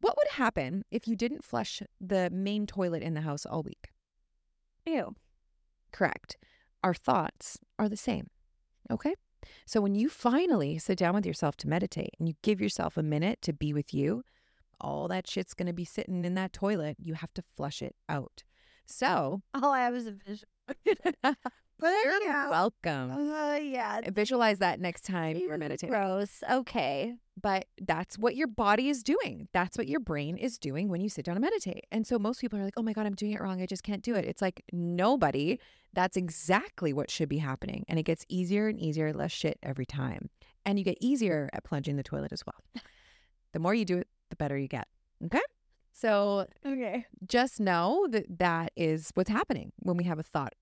what 0.01 0.17
would 0.17 0.27
happen 0.33 0.83
if 0.91 1.07
you 1.07 1.15
didn't 1.15 1.43
flush 1.43 1.81
the 1.99 2.29
main 2.31 2.67
toilet 2.67 3.01
in 3.01 3.13
the 3.13 3.21
house 3.21 3.45
all 3.45 3.63
week? 3.63 3.89
ew. 4.85 5.15
Correct. 5.91 6.37
Our 6.83 6.93
thoughts 6.93 7.59
are 7.77 7.87
the 7.89 7.97
same. 7.97 8.27
Okay. 8.89 9.13
So 9.65 9.81
when 9.81 9.95
you 9.95 10.09
finally 10.09 10.77
sit 10.77 10.97
down 10.97 11.13
with 11.15 11.25
yourself 11.25 11.55
to 11.57 11.67
meditate 11.67 12.11
and 12.19 12.27
you 12.27 12.35
give 12.41 12.61
yourself 12.61 12.97
a 12.97 13.03
minute 13.03 13.41
to 13.43 13.53
be 13.53 13.73
with 13.73 13.93
you, 13.93 14.23
all 14.79 15.07
that 15.07 15.27
shit's 15.27 15.53
going 15.53 15.67
to 15.67 15.73
be 15.73 15.85
sitting 15.85 16.25
in 16.25 16.33
that 16.35 16.53
toilet. 16.53 16.97
You 16.99 17.13
have 17.15 17.33
to 17.35 17.43
flush 17.55 17.81
it 17.81 17.95
out. 18.09 18.43
So, 18.85 19.41
All 19.53 19.71
I 19.71 19.81
have 19.81 19.95
is 19.95 20.07
a 20.07 20.11
vision. 20.11 20.47
you're 21.81 22.49
welcome. 22.49 23.11
Uh, 23.31 23.55
yeah. 23.55 24.01
Visualize 24.11 24.59
that 24.59 24.79
next 24.79 25.01
time 25.05 25.37
you're 25.37 25.57
meditating. 25.57 25.89
Gross. 25.89 26.43
Okay. 26.49 27.15
But 27.41 27.65
that's 27.79 28.17
what 28.17 28.35
your 28.35 28.47
body 28.47 28.89
is 28.89 29.01
doing. 29.03 29.47
That's 29.53 29.77
what 29.77 29.87
your 29.87 29.99
brain 29.99 30.37
is 30.37 30.57
doing 30.57 30.89
when 30.89 31.01
you 31.01 31.09
sit 31.09 31.25
down 31.25 31.35
and 31.37 31.41
meditate. 31.41 31.85
And 31.91 32.05
so 32.05 32.19
most 32.19 32.39
people 32.41 32.59
are 32.59 32.63
like, 32.63 32.75
oh 32.77 32.83
my 32.83 32.93
God, 32.93 33.05
I'm 33.05 33.15
doing 33.15 33.31
it 33.31 33.41
wrong. 33.41 33.61
I 33.61 33.65
just 33.65 33.83
can't 33.83 34.03
do 34.03 34.13
it. 34.15 34.25
It's 34.25 34.41
like, 34.41 34.63
nobody. 34.71 35.57
That's 35.93 36.17
exactly 36.17 36.93
what 36.93 37.09
should 37.09 37.29
be 37.29 37.39
happening. 37.39 37.83
And 37.87 37.97
it 37.97 38.03
gets 38.03 38.25
easier 38.29 38.67
and 38.67 38.79
easier, 38.79 39.11
less 39.13 39.31
shit 39.31 39.57
every 39.63 39.85
time. 39.85 40.29
And 40.65 40.77
you 40.77 40.85
get 40.85 40.97
easier 41.01 41.49
at 41.53 41.63
plunging 41.63 41.95
the 41.95 42.03
toilet 42.03 42.31
as 42.31 42.43
well. 42.45 42.83
the 43.53 43.59
more 43.59 43.73
you 43.73 43.85
do 43.85 43.97
it, 43.97 44.07
the 44.29 44.35
better 44.35 44.57
you 44.57 44.67
get. 44.67 44.87
Okay. 45.25 45.41
So 45.93 46.45
Okay. 46.65 47.05
just 47.27 47.59
know 47.59 48.07
that 48.11 48.39
that 48.39 48.71
is 48.75 49.11
what's 49.15 49.29
happening 49.29 49.71
when 49.79 49.97
we 49.97 50.03
have 50.05 50.19
a 50.19 50.23
thought 50.23 50.53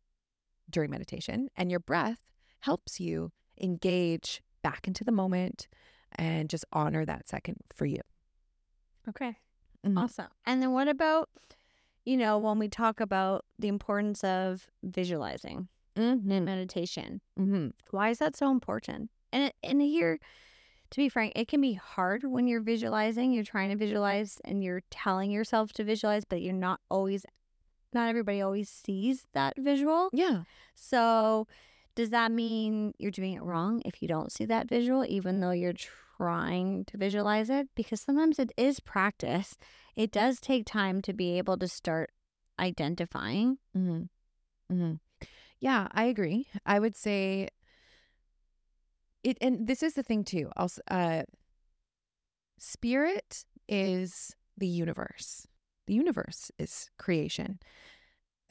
during 0.69 0.91
meditation 0.91 1.49
and 1.55 1.69
your 1.71 1.79
breath 1.79 2.19
helps 2.61 2.99
you 2.99 3.31
engage 3.59 4.41
back 4.61 4.87
into 4.87 5.03
the 5.03 5.11
moment 5.11 5.67
and 6.15 6.49
just 6.49 6.65
honor 6.71 7.05
that 7.05 7.27
second 7.27 7.57
for 7.73 7.85
you. 7.85 8.01
Okay. 9.07 9.37
Mhm. 9.85 9.97
Awesome. 9.97 10.27
And 10.45 10.61
then 10.61 10.71
what 10.71 10.87
about, 10.87 11.29
you 12.05 12.17
know, 12.17 12.37
when 12.37 12.59
we 12.59 12.67
talk 12.67 12.99
about 12.99 13.45
the 13.57 13.67
importance 13.67 14.23
of 14.23 14.67
visualizing 14.83 15.67
Mm-hmm. 15.95 16.45
meditation? 16.45 17.19
Mm-hmm. 17.37 17.69
Why 17.91 18.09
is 18.09 18.19
that 18.19 18.35
so 18.35 18.51
important? 18.51 19.09
And 19.33 19.51
and 19.63 19.81
here, 19.81 20.19
to 20.91 20.97
be 20.97 21.09
frank, 21.09 21.33
it 21.35 21.47
can 21.47 21.61
be 21.61 21.73
hard 21.73 22.23
when 22.23 22.47
you're 22.47 22.61
visualizing. 22.61 23.31
You're 23.31 23.43
trying 23.43 23.69
to 23.69 23.75
visualize 23.75 24.39
and 24.45 24.63
you're 24.63 24.81
telling 24.89 25.29
yourself 25.31 25.71
to 25.73 25.83
visualize, 25.83 26.25
but 26.25 26.41
you're 26.41 26.53
not 26.53 26.79
always. 26.89 27.25
Not 27.93 28.09
everybody 28.09 28.41
always 28.41 28.69
sees 28.69 29.25
that 29.33 29.55
visual. 29.57 30.09
Yeah. 30.13 30.43
So, 30.75 31.47
does 31.95 32.11
that 32.11 32.31
mean 32.31 32.93
you're 32.97 33.11
doing 33.11 33.33
it 33.33 33.43
wrong 33.43 33.81
if 33.85 34.01
you 34.01 34.07
don't 34.07 34.31
see 34.31 34.45
that 34.45 34.69
visual, 34.69 35.03
even 35.05 35.39
though 35.39 35.51
you're 35.51 35.73
trying 36.17 36.85
to 36.85 36.97
visualize 36.97 37.49
it? 37.49 37.67
Because 37.75 38.01
sometimes 38.01 38.39
it 38.39 38.51
is 38.57 38.79
practice. 38.79 39.57
It 39.95 40.11
does 40.11 40.39
take 40.39 40.65
time 40.65 41.01
to 41.01 41.13
be 41.13 41.37
able 41.37 41.57
to 41.57 41.67
start 41.67 42.11
identifying. 42.59 43.57
Mm-hmm. 43.75 44.73
Mm-hmm. 44.73 44.93
Yeah, 45.59 45.87
I 45.91 46.05
agree. 46.05 46.47
I 46.65 46.79
would 46.79 46.95
say 46.95 47.49
it, 49.23 49.37
and 49.41 49.67
this 49.67 49.83
is 49.83 49.93
the 49.93 50.03
thing 50.03 50.23
too. 50.23 50.49
Also, 50.55 50.81
uh, 50.89 51.23
spirit 52.57 53.45
is 53.67 54.35
the 54.57 54.67
universe. 54.67 55.47
The 55.89 55.95
universe 55.95 56.51
is 56.59 56.91
creation. 56.99 57.57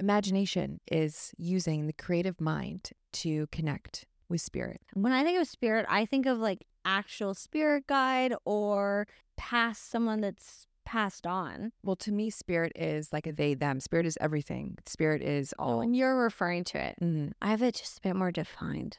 Imagination 0.00 0.80
is 0.90 1.32
using 1.38 1.86
the 1.86 1.92
creative 1.92 2.40
mind 2.40 2.90
to 3.12 3.46
connect 3.52 4.06
with 4.28 4.40
spirit. 4.40 4.80
When 4.94 5.12
I 5.12 5.22
think 5.22 5.40
of 5.40 5.46
spirit, 5.46 5.86
I 5.88 6.04
think 6.04 6.26
of 6.26 6.38
like 6.38 6.64
actual 6.84 7.34
spirit 7.34 7.86
guide 7.86 8.34
or 8.44 9.06
past 9.36 9.88
someone 9.88 10.20
that's 10.20 10.66
passed 10.84 11.28
on. 11.28 11.70
Well, 11.84 11.94
to 11.96 12.10
me, 12.10 12.28
spirit 12.30 12.72
is 12.74 13.12
like 13.12 13.28
a 13.28 13.32
they 13.32 13.54
them. 13.54 13.78
Spirit 13.78 14.06
is 14.06 14.18
everything. 14.20 14.76
Spirit 14.86 15.22
is 15.22 15.54
all. 15.60 15.78
When 15.78 15.94
you're 15.94 16.20
referring 16.20 16.64
to 16.64 16.78
it, 16.86 16.96
Mhm, 17.00 17.34
I 17.40 17.50
have 17.50 17.62
it 17.62 17.76
just 17.76 17.98
a 17.98 18.00
bit 18.00 18.16
more 18.16 18.32
defined. 18.32 18.98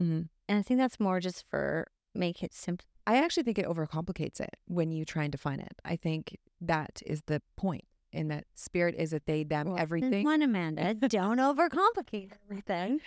mhm. 0.00 0.30
And 0.48 0.58
I 0.58 0.62
think 0.62 0.78
that's 0.80 0.98
more 0.98 1.20
just 1.20 1.44
for 1.50 1.88
make 2.14 2.42
it 2.42 2.54
simple. 2.54 2.86
I 3.06 3.18
actually 3.18 3.42
think 3.42 3.58
it 3.58 3.66
overcomplicates 3.66 4.40
it 4.40 4.56
when 4.66 4.90
you 4.90 5.04
try 5.04 5.24
and 5.24 5.32
define 5.32 5.60
it. 5.60 5.74
I 5.84 5.96
think 5.96 6.38
that 6.60 7.02
is 7.06 7.22
the 7.26 7.42
point 7.56 7.84
in 8.12 8.28
that 8.28 8.44
spirit 8.54 8.94
is 8.96 9.12
a 9.12 9.20
they, 9.26 9.44
them, 9.44 9.74
everything. 9.76 10.24
One, 10.24 10.40
Amanda, 10.42 10.94
don't 11.08 11.38
overcomplicate 11.38 12.30
everything. 12.44 13.00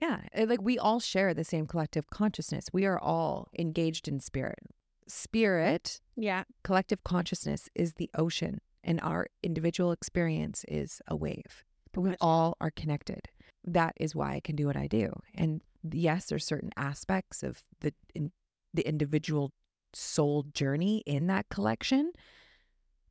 Yeah. 0.00 0.20
Like 0.46 0.60
we 0.62 0.78
all 0.78 1.00
share 1.00 1.32
the 1.34 1.44
same 1.44 1.66
collective 1.66 2.10
consciousness. 2.10 2.66
We 2.72 2.84
are 2.84 2.98
all 2.98 3.48
engaged 3.58 4.08
in 4.08 4.20
spirit. 4.20 4.58
Spirit, 5.06 6.00
Yeah. 6.16 6.44
collective 6.62 7.02
consciousness 7.04 7.68
is 7.74 7.94
the 7.94 8.10
ocean, 8.14 8.60
and 8.84 9.00
our 9.02 9.26
individual 9.42 9.92
experience 9.92 10.64
is 10.68 11.00
a 11.08 11.16
wave. 11.16 11.64
But 11.92 12.02
we 12.02 12.14
all 12.20 12.56
are 12.60 12.70
connected. 12.70 13.28
That 13.64 13.94
is 13.98 14.14
why 14.14 14.34
I 14.34 14.40
can 14.40 14.54
do 14.56 14.66
what 14.66 14.76
I 14.76 14.86
do. 14.86 15.12
And 15.34 15.60
yes, 15.92 16.26
there's 16.26 16.46
certain 16.46 16.70
aspects 16.76 17.42
of 17.42 17.62
the 17.80 17.92
in, 18.14 18.30
the 18.74 18.86
individual 18.86 19.52
soul 19.92 20.44
journey 20.54 21.02
in 21.06 21.26
that 21.26 21.48
collection, 21.48 22.12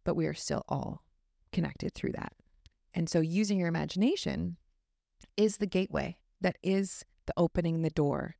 but 0.04 0.15
we 0.15 0.26
are 0.26 0.34
still 0.34 0.63
all 0.69 1.04
connected 1.52 1.93
through 1.93 2.13
that. 2.13 2.34
And 2.93 3.10
so 3.10 3.19
using 3.19 3.60
your 3.60 3.67
imagination 3.67 4.58
is 5.38 5.58
the 5.58 5.67
gateway 5.67 6.17
that 6.41 6.58
is 6.63 7.04
the 7.26 7.34
opening 7.38 7.82
the 7.82 7.89
door 7.89 8.36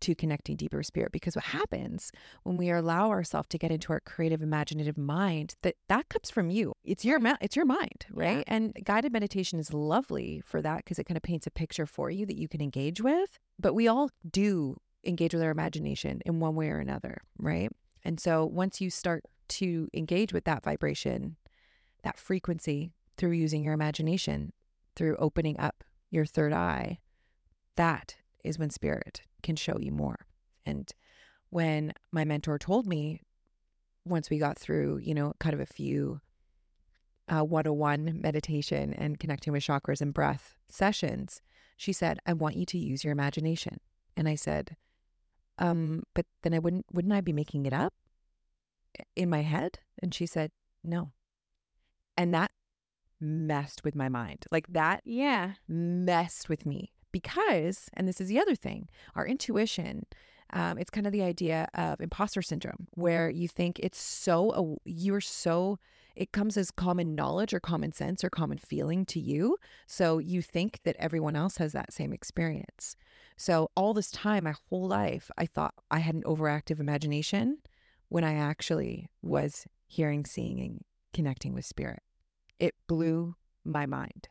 to 0.00 0.14
connecting 0.16 0.56
deeper 0.56 0.78
with 0.78 0.86
spirit 0.86 1.12
because 1.12 1.36
what 1.36 1.44
happens 1.44 2.10
when 2.42 2.56
we 2.56 2.68
allow 2.70 3.10
ourselves 3.10 3.46
to 3.48 3.56
get 3.58 3.70
into 3.70 3.92
our 3.92 4.00
creative 4.00 4.42
imaginative 4.42 4.98
mind 4.98 5.54
that 5.62 5.76
that 5.88 6.08
comes 6.08 6.28
from 6.28 6.50
you 6.50 6.72
it's 6.82 7.04
your 7.04 7.20
it's 7.40 7.54
your 7.54 7.64
mind 7.64 8.06
right 8.10 8.38
Yeah. 8.38 8.54
and 8.54 8.76
guided 8.82 9.12
meditation 9.12 9.60
is 9.60 9.72
lovely 9.72 10.42
for 10.44 10.60
that 10.60 10.78
because 10.78 10.98
it 10.98 11.04
kind 11.04 11.16
of 11.16 11.22
paints 11.22 11.46
a 11.46 11.52
picture 11.52 11.86
for 11.86 12.10
you 12.10 12.26
that 12.26 12.36
you 12.36 12.48
can 12.48 12.60
engage 12.60 13.00
with 13.00 13.38
but 13.60 13.74
we 13.74 13.86
all 13.86 14.10
do 14.28 14.76
engage 15.04 15.34
with 15.34 15.42
our 15.42 15.50
imagination 15.50 16.20
in 16.24 16.40
one 16.40 16.54
way 16.54 16.68
or 16.68 16.78
another 16.78 17.22
right 17.38 17.70
and 18.04 18.20
so 18.20 18.44
once 18.44 18.80
you 18.80 18.90
start 18.90 19.24
to 19.48 19.88
engage 19.92 20.32
with 20.32 20.44
that 20.44 20.62
vibration 20.64 21.36
that 22.02 22.18
frequency 22.18 22.92
through 23.16 23.32
using 23.32 23.64
your 23.64 23.74
imagination, 23.74 24.52
through 24.96 25.16
opening 25.16 25.58
up 25.58 25.84
your 26.10 26.26
third 26.26 26.52
eye, 26.52 26.98
that 27.76 28.16
is 28.44 28.58
when 28.58 28.70
spirit 28.70 29.22
can 29.42 29.56
show 29.56 29.78
you 29.78 29.92
more. 29.92 30.26
And 30.66 30.90
when 31.50 31.92
my 32.10 32.24
mentor 32.24 32.58
told 32.58 32.86
me, 32.86 33.20
once 34.04 34.30
we 34.30 34.38
got 34.38 34.58
through, 34.58 34.98
you 34.98 35.14
know, 35.14 35.32
kind 35.38 35.54
of 35.54 35.60
a 35.60 35.66
few 35.66 36.20
uh, 37.28 37.44
101 37.44 38.18
meditation 38.20 38.92
and 38.94 39.18
connecting 39.18 39.52
with 39.52 39.62
chakras 39.62 40.00
and 40.00 40.12
breath 40.12 40.56
sessions, 40.68 41.40
she 41.76 41.92
said, 41.92 42.18
I 42.26 42.32
want 42.32 42.56
you 42.56 42.66
to 42.66 42.78
use 42.78 43.04
your 43.04 43.12
imagination. 43.12 43.78
And 44.16 44.28
I 44.28 44.34
said, 44.34 44.76
um, 45.62 46.02
but 46.14 46.26
then 46.42 46.52
I 46.52 46.58
wouldn't, 46.58 46.86
wouldn't 46.92 47.14
I 47.14 47.20
be 47.20 47.32
making 47.32 47.66
it 47.66 47.72
up 47.72 47.94
in 49.14 49.30
my 49.30 49.42
head? 49.42 49.78
And 50.02 50.12
she 50.12 50.26
said, 50.26 50.50
no. 50.82 51.12
And 52.16 52.34
that 52.34 52.50
messed 53.20 53.84
with 53.84 53.94
my 53.94 54.08
mind. 54.08 54.44
Like 54.50 54.66
that 54.68 55.02
Yeah. 55.04 55.54
messed 55.68 56.48
with 56.48 56.66
me 56.66 56.92
because, 57.12 57.88
and 57.94 58.08
this 58.08 58.20
is 58.20 58.28
the 58.28 58.40
other 58.40 58.56
thing, 58.56 58.88
our 59.14 59.26
intuition. 59.26 60.04
Um, 60.52 60.78
it's 60.78 60.90
kind 60.90 61.06
of 61.06 61.12
the 61.12 61.22
idea 61.22 61.68
of 61.74 62.00
imposter 62.00 62.42
syndrome, 62.42 62.88
where 62.92 63.30
you 63.30 63.48
think 63.48 63.78
it's 63.78 64.00
so, 64.00 64.78
you're 64.84 65.20
so, 65.20 65.78
it 66.14 66.32
comes 66.32 66.56
as 66.56 66.70
common 66.70 67.14
knowledge 67.14 67.54
or 67.54 67.60
common 67.60 67.92
sense 67.92 68.22
or 68.22 68.28
common 68.28 68.58
feeling 68.58 69.06
to 69.06 69.20
you. 69.20 69.56
So 69.86 70.18
you 70.18 70.42
think 70.42 70.80
that 70.84 70.96
everyone 70.98 71.36
else 71.36 71.56
has 71.56 71.72
that 71.72 71.92
same 71.92 72.12
experience. 72.12 72.96
So 73.36 73.70
all 73.76 73.94
this 73.94 74.10
time, 74.10 74.44
my 74.44 74.54
whole 74.68 74.86
life, 74.86 75.30
I 75.38 75.46
thought 75.46 75.74
I 75.90 76.00
had 76.00 76.14
an 76.14 76.22
overactive 76.24 76.80
imagination 76.80 77.58
when 78.08 78.24
I 78.24 78.34
actually 78.34 79.08
was 79.22 79.66
hearing, 79.86 80.26
seeing, 80.26 80.60
and 80.60 80.84
connecting 81.14 81.54
with 81.54 81.64
spirit. 81.64 82.02
It 82.58 82.74
blew 82.86 83.36
my 83.64 83.86
mind. 83.86 84.28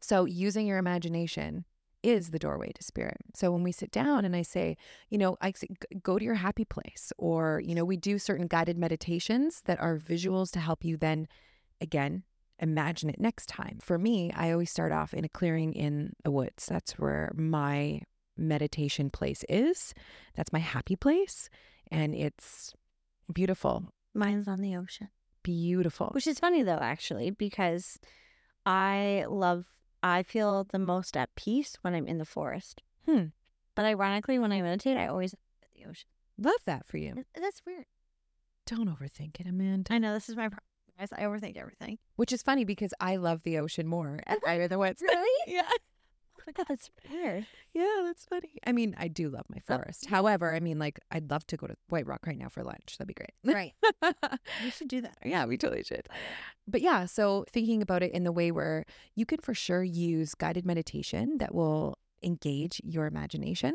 So, 0.00 0.26
using 0.26 0.66
your 0.66 0.78
imagination 0.78 1.64
is 2.02 2.30
the 2.30 2.38
doorway 2.38 2.72
to 2.72 2.82
spirit. 2.82 3.18
So, 3.34 3.50
when 3.52 3.62
we 3.62 3.72
sit 3.72 3.90
down 3.90 4.24
and 4.24 4.34
I 4.36 4.42
say, 4.42 4.76
you 5.10 5.18
know, 5.18 5.36
I 5.40 5.52
say, 5.52 5.68
go 6.02 6.18
to 6.18 6.24
your 6.24 6.34
happy 6.34 6.64
place, 6.64 7.12
or, 7.18 7.60
you 7.64 7.74
know, 7.74 7.84
we 7.84 7.96
do 7.96 8.18
certain 8.18 8.46
guided 8.46 8.78
meditations 8.78 9.62
that 9.66 9.80
are 9.80 9.98
visuals 9.98 10.50
to 10.52 10.60
help 10.60 10.84
you 10.84 10.96
then, 10.96 11.28
again, 11.80 12.24
imagine 12.60 13.08
it 13.10 13.20
next 13.20 13.46
time. 13.48 13.78
For 13.80 13.98
me, 13.98 14.32
I 14.32 14.50
always 14.52 14.70
start 14.70 14.92
off 14.92 15.14
in 15.14 15.24
a 15.24 15.28
clearing 15.28 15.72
in 15.72 16.14
the 16.24 16.30
woods. 16.30 16.66
That's 16.66 16.98
where 16.98 17.32
my 17.36 18.02
meditation 18.36 19.10
place 19.10 19.44
is. 19.48 19.94
That's 20.34 20.52
my 20.52 20.58
happy 20.60 20.96
place. 20.96 21.48
And 21.90 22.14
it's 22.14 22.74
beautiful, 23.32 23.92
Mine's 24.14 24.48
on 24.48 24.60
the 24.60 24.76
ocean. 24.76 25.08
beautiful. 25.42 26.08
Which 26.12 26.26
is 26.26 26.38
funny 26.38 26.62
though, 26.62 26.78
actually, 26.80 27.30
because 27.30 27.98
I 28.66 29.24
love, 29.28 29.66
I 30.02 30.22
feel 30.22 30.64
the 30.64 30.78
most 30.78 31.16
at 31.16 31.34
peace 31.34 31.76
when 31.82 31.94
I'm 31.94 32.06
in 32.06 32.18
the 32.18 32.24
forest. 32.24 32.82
Hmm. 33.06 33.26
But 33.74 33.84
ironically, 33.84 34.38
when 34.38 34.52
I 34.52 34.60
meditate, 34.62 34.96
I 34.96 35.06
always 35.06 35.34
at 35.34 35.70
the 35.74 35.88
ocean. 35.88 36.08
Love 36.38 36.62
that 36.66 36.86
for 36.86 36.98
you. 36.98 37.24
That's 37.34 37.62
weird. 37.66 37.86
Don't 38.66 38.88
overthink 38.88 39.40
it, 39.40 39.46
Amanda. 39.46 39.92
I 39.92 39.98
know 39.98 40.14
this 40.14 40.28
is 40.28 40.36
my 40.36 40.48
problem. 40.48 40.60
guys. 40.98 41.08
I 41.12 41.22
overthink 41.22 41.56
everything. 41.56 41.98
Which 42.16 42.32
is 42.32 42.42
funny 42.42 42.64
because 42.64 42.92
I 43.00 43.16
love 43.16 43.42
the 43.42 43.58
ocean 43.58 43.86
more 43.86 44.20
and 44.26 44.40
I 44.46 44.66
the 44.66 44.78
woods. 44.78 45.02
Really? 45.02 45.30
yeah. 45.54 45.68
Oh 46.48 46.50
my 46.50 46.52
god, 46.52 46.66
that's 46.66 46.90
fair. 47.06 47.46
Yeah, 47.74 48.02
that's 48.04 48.24
funny. 48.24 48.52
I 48.66 48.72
mean, 48.72 48.94
I 48.98 49.08
do 49.08 49.28
love 49.28 49.44
my 49.50 49.58
forest. 49.58 50.06
However, 50.06 50.54
I 50.54 50.60
mean, 50.60 50.78
like, 50.78 50.98
I'd 51.10 51.30
love 51.30 51.46
to 51.48 51.58
go 51.58 51.66
to 51.66 51.76
White 51.90 52.06
Rock 52.06 52.26
right 52.26 52.38
now 52.38 52.48
for 52.48 52.64
lunch. 52.64 52.96
That'd 52.96 53.08
be 53.08 53.14
great. 53.14 53.34
Right. 53.44 53.74
We 54.64 54.70
should 54.70 54.88
do 54.88 55.02
that. 55.02 55.18
yeah, 55.24 55.44
we 55.44 55.58
totally 55.58 55.82
should. 55.84 56.08
But 56.66 56.80
yeah, 56.80 57.04
so 57.04 57.44
thinking 57.52 57.82
about 57.82 58.02
it 58.02 58.12
in 58.12 58.24
the 58.24 58.32
way 58.32 58.50
where 58.50 58.86
you 59.14 59.26
can 59.26 59.40
for 59.40 59.52
sure 59.52 59.82
use 59.84 60.34
guided 60.34 60.64
meditation 60.64 61.36
that 61.38 61.54
will 61.54 61.98
engage 62.22 62.80
your 62.82 63.06
imagination. 63.06 63.74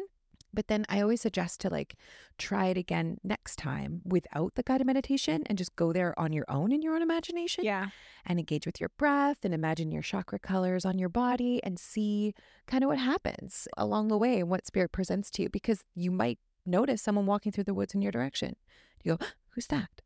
But 0.54 0.68
then 0.68 0.86
I 0.88 1.02
always 1.02 1.22
suggest 1.22 1.60
to 1.62 1.70
like 1.70 1.96
try 2.38 2.68
it 2.68 2.78
again 2.78 3.18
next 3.24 3.56
time 3.58 4.02
without 4.06 4.54
the 4.56 4.64
guided 4.64 4.86
meditation 4.88 5.42
and 5.48 5.58
just 5.58 5.76
go 5.76 5.92
there 5.92 6.18
on 6.20 6.32
your 6.32 6.46
own 6.48 6.72
in 6.72 6.82
your 6.84 6.96
own 6.96 7.02
imagination 7.02 7.64
Yeah. 7.66 7.88
and 8.26 8.38
engage 8.38 8.66
with 8.66 8.80
your 8.80 8.92
breath 8.98 9.40
and 9.44 9.54
imagine 9.54 9.92
your 9.92 10.04
chakra 10.04 10.38
colors 10.40 10.86
on 10.86 11.00
your 11.00 11.10
body 11.10 11.60
and 11.64 11.80
see 11.80 12.34
kind 12.68 12.84
of 12.84 12.88
what 12.90 13.00
happens 13.00 13.68
along 13.78 14.10
the 14.10 14.18
way 14.18 14.40
and 14.40 14.50
what 14.50 14.68
spirit 14.68 14.92
presents 14.92 15.32
to 15.32 15.42
you 15.44 15.50
because 15.50 15.84
you 15.96 16.12
might 16.12 16.38
notice 16.66 17.02
someone 17.02 17.26
walking 17.26 17.52
through 17.52 17.64
the 17.66 17.74
woods 17.74 17.94
in 17.96 18.02
your 18.02 18.12
direction. 18.12 18.56
You 19.04 19.18
go, 19.18 19.26
Who's 19.56 19.68
that? 19.68 20.02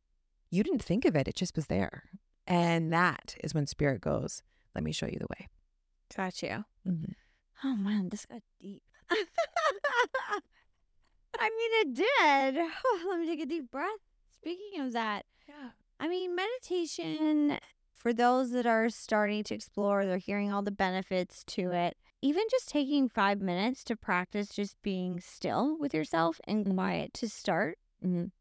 You 0.50 0.64
didn't 0.64 0.84
think 0.84 1.04
of 1.06 1.16
it, 1.16 1.28
it 1.28 1.36
just 1.36 1.56
was 1.56 1.68
there. 1.68 2.04
And 2.48 2.92
that 2.94 3.36
is 3.44 3.54
when 3.54 3.68
spirit 3.68 4.00
goes, 4.02 4.42
Let 4.74 4.84
me 4.86 4.94
show 4.94 5.08
you 5.08 5.20
the 5.20 5.28
way. 5.30 5.50
Got 6.16 6.42
you. 6.42 6.64
Mhm. 6.88 7.14
Oh 7.64 7.76
man, 7.76 8.10
this 8.10 8.26
got 8.26 8.42
deep. 8.62 8.84
I 11.40 11.50
mean, 11.50 11.72
it 11.82 11.94
did. 11.94 12.66
Let 13.08 13.20
me 13.20 13.26
take 13.28 13.42
a 13.42 13.46
deep 13.46 13.70
breath. 13.72 14.00
Speaking 14.42 14.82
of 14.82 14.94
that, 14.94 15.26
Yeah. 15.48 15.70
I 16.00 16.08
mean, 16.08 16.36
meditation 16.36 17.60
for 17.96 18.14
those 18.14 18.52
that 18.52 18.66
are 18.66 18.90
starting 18.90 19.44
to 19.46 19.56
explore, 19.56 20.06
they're 20.06 20.18
hearing 20.18 20.52
all 20.54 20.62
the 20.62 20.72
benefits 20.72 21.44
to 21.46 21.72
it. 21.72 21.98
Even 22.22 22.44
just 22.50 22.70
taking 22.70 23.10
five 23.10 23.42
minutes 23.42 23.84
to 23.86 23.96
practice 23.96 24.50
just 24.50 24.82
being 24.82 25.20
still 25.20 25.78
with 25.80 25.94
yourself 25.94 26.40
and 26.48 26.66
quiet 26.74 27.14
to 27.16 27.30
start, 27.30 27.78
Mhm. 28.04 28.32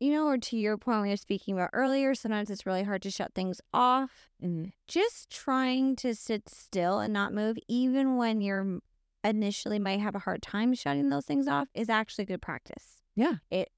you 0.00 0.10
know, 0.10 0.26
or 0.26 0.38
to 0.38 0.56
your 0.56 0.76
point 0.76 1.02
we 1.02 1.08
were 1.10 1.16
speaking 1.16 1.54
about 1.54 1.70
earlier, 1.72 2.14
sometimes 2.14 2.50
it's 2.50 2.66
really 2.66 2.82
hard 2.82 3.02
to 3.02 3.10
shut 3.10 3.34
things 3.34 3.60
off. 3.72 4.28
Mhm. 4.42 4.72
Just 4.88 5.30
trying 5.30 5.96
to 5.96 6.14
sit 6.14 6.48
still 6.48 6.98
and 6.98 7.12
not 7.12 7.32
move, 7.32 7.56
even 7.68 8.16
when 8.16 8.40
you're 8.40 8.80
initially 9.24 9.78
might 9.78 10.00
have 10.00 10.14
a 10.14 10.20
hard 10.20 10.42
time 10.42 10.74
shutting 10.74 11.08
those 11.08 11.24
things 11.24 11.48
off, 11.48 11.68
is 11.74 11.88
actually 11.88 12.24
good 12.24 12.42
practice 12.42 13.02
Yeah. 13.14 13.36
It 13.50 13.70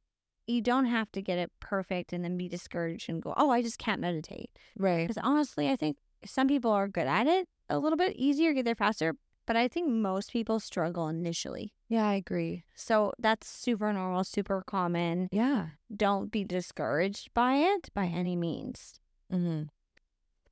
you 0.47 0.61
don't 0.61 0.87
have 0.87 1.11
to 1.13 1.21
get 1.21 1.39
it 1.39 1.51
perfect 1.59 2.13
and 2.13 2.23
then 2.23 2.37
be 2.37 2.49
discouraged 2.49 3.09
and 3.09 3.21
go, 3.21 3.35
oh, 3.37 3.51
I 3.51 3.63
just 3.63 3.79
can't 3.79 4.01
meditate. 4.01 4.51
Right. 4.79 5.07
Because 5.07 5.21
honestly, 5.23 5.69
I 5.69 5.75
think 5.75 5.97
some 6.25 6.47
people 6.47 6.71
are 6.71 6.87
good 6.87 7.09
at 7.09 7.27
it 7.27 7.49
a 7.69 7.79
little 7.79 7.97
bit 7.97 8.15
easier, 8.17 8.53
get 8.53 8.65
there 8.65 8.77
faster. 8.77 9.17
But 9.47 9.57
I 9.57 9.69
think 9.69 9.89
most 9.89 10.33
people 10.33 10.59
struggle 10.59 11.09
initially. 11.09 11.73
Yeah, 11.89 12.07
I 12.07 12.15
agree. 12.15 12.65
So 12.75 13.13
that's 13.19 13.49
super 13.49 13.93
normal, 13.93 14.25
super 14.25 14.63
common. 14.67 15.29
Yeah. 15.31 15.69
Don't 15.95 16.33
be 16.33 16.43
discouraged 16.45 17.33
by 17.33 17.57
it 17.57 17.91
by 17.95 18.07
any 18.07 18.35
means. 18.35 18.99
Mm-hmm. 19.33 19.65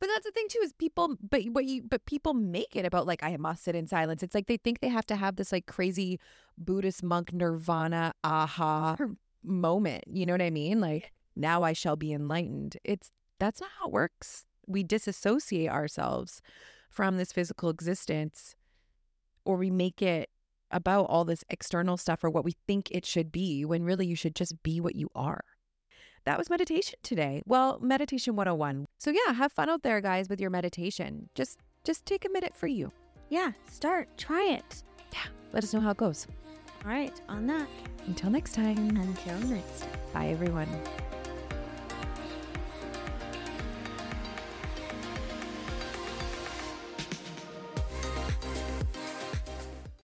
But 0.04 0.10
that's 0.12 0.26
the 0.26 0.32
thing 0.32 0.48
too 0.50 0.60
is 0.62 0.74
people, 0.74 1.16
but 1.26 1.44
what 1.46 1.64
you, 1.64 1.82
but 1.82 2.04
people 2.04 2.34
make 2.34 2.76
it 2.76 2.84
about 2.84 3.06
like 3.06 3.22
I 3.22 3.34
must 3.38 3.64
sit 3.64 3.74
in 3.74 3.86
silence. 3.86 4.22
It's 4.22 4.34
like 4.34 4.48
they 4.48 4.58
think 4.58 4.80
they 4.80 4.90
have 4.90 5.06
to 5.06 5.16
have 5.16 5.36
this 5.36 5.50
like 5.50 5.64
crazy 5.64 6.20
Buddhist 6.58 7.02
monk 7.02 7.32
nirvana 7.32 8.12
aha 8.22 8.96
moment. 9.42 10.04
You 10.06 10.26
know 10.26 10.34
what 10.34 10.42
I 10.42 10.50
mean? 10.50 10.78
Like 10.78 11.10
now 11.34 11.62
I 11.62 11.72
shall 11.72 11.96
be 11.96 12.12
enlightened. 12.12 12.76
It's 12.84 13.12
that's 13.40 13.62
not 13.62 13.70
how 13.80 13.86
it 13.86 13.92
works. 13.94 14.44
We 14.66 14.82
disassociate 14.82 15.70
ourselves 15.70 16.42
from 16.90 17.16
this 17.16 17.32
physical 17.32 17.70
existence, 17.70 18.56
or 19.46 19.56
we 19.56 19.70
make 19.70 20.02
it 20.02 20.28
about 20.70 21.04
all 21.04 21.24
this 21.24 21.44
external 21.48 21.96
stuff 21.96 22.22
or 22.22 22.28
what 22.28 22.44
we 22.44 22.56
think 22.66 22.90
it 22.90 23.06
should 23.06 23.32
be 23.32 23.64
when 23.64 23.84
really 23.84 24.06
you 24.06 24.16
should 24.16 24.36
just 24.36 24.62
be 24.62 24.82
what 24.82 24.96
you 24.96 25.08
are 25.14 25.44
that 26.24 26.38
was 26.38 26.50
meditation 26.50 26.98
today. 27.02 27.42
Well, 27.46 27.78
meditation 27.80 28.36
101. 28.36 28.86
So 28.98 29.10
yeah, 29.10 29.32
have 29.34 29.52
fun 29.52 29.68
out 29.68 29.82
there 29.82 30.00
guys 30.00 30.28
with 30.28 30.40
your 30.40 30.50
meditation. 30.50 31.28
Just 31.34 31.58
just 31.84 32.06
take 32.06 32.24
a 32.24 32.30
minute 32.30 32.54
for 32.56 32.66
you. 32.66 32.92
Yeah, 33.28 33.52
start, 33.70 34.08
try 34.16 34.44
it. 34.44 34.82
Yeah, 35.12 35.26
let 35.52 35.64
us 35.64 35.72
know 35.74 35.80
how 35.80 35.90
it 35.90 35.96
goes. 35.96 36.26
All 36.84 36.90
right, 36.90 37.18
on 37.28 37.46
that, 37.46 37.66
Until 38.06 38.30
next 38.30 38.54
time. 38.54 38.76
until 38.96 39.38
next 39.48 39.80
time. 39.80 39.90
Bye 40.12 40.28
everyone. 40.28 40.68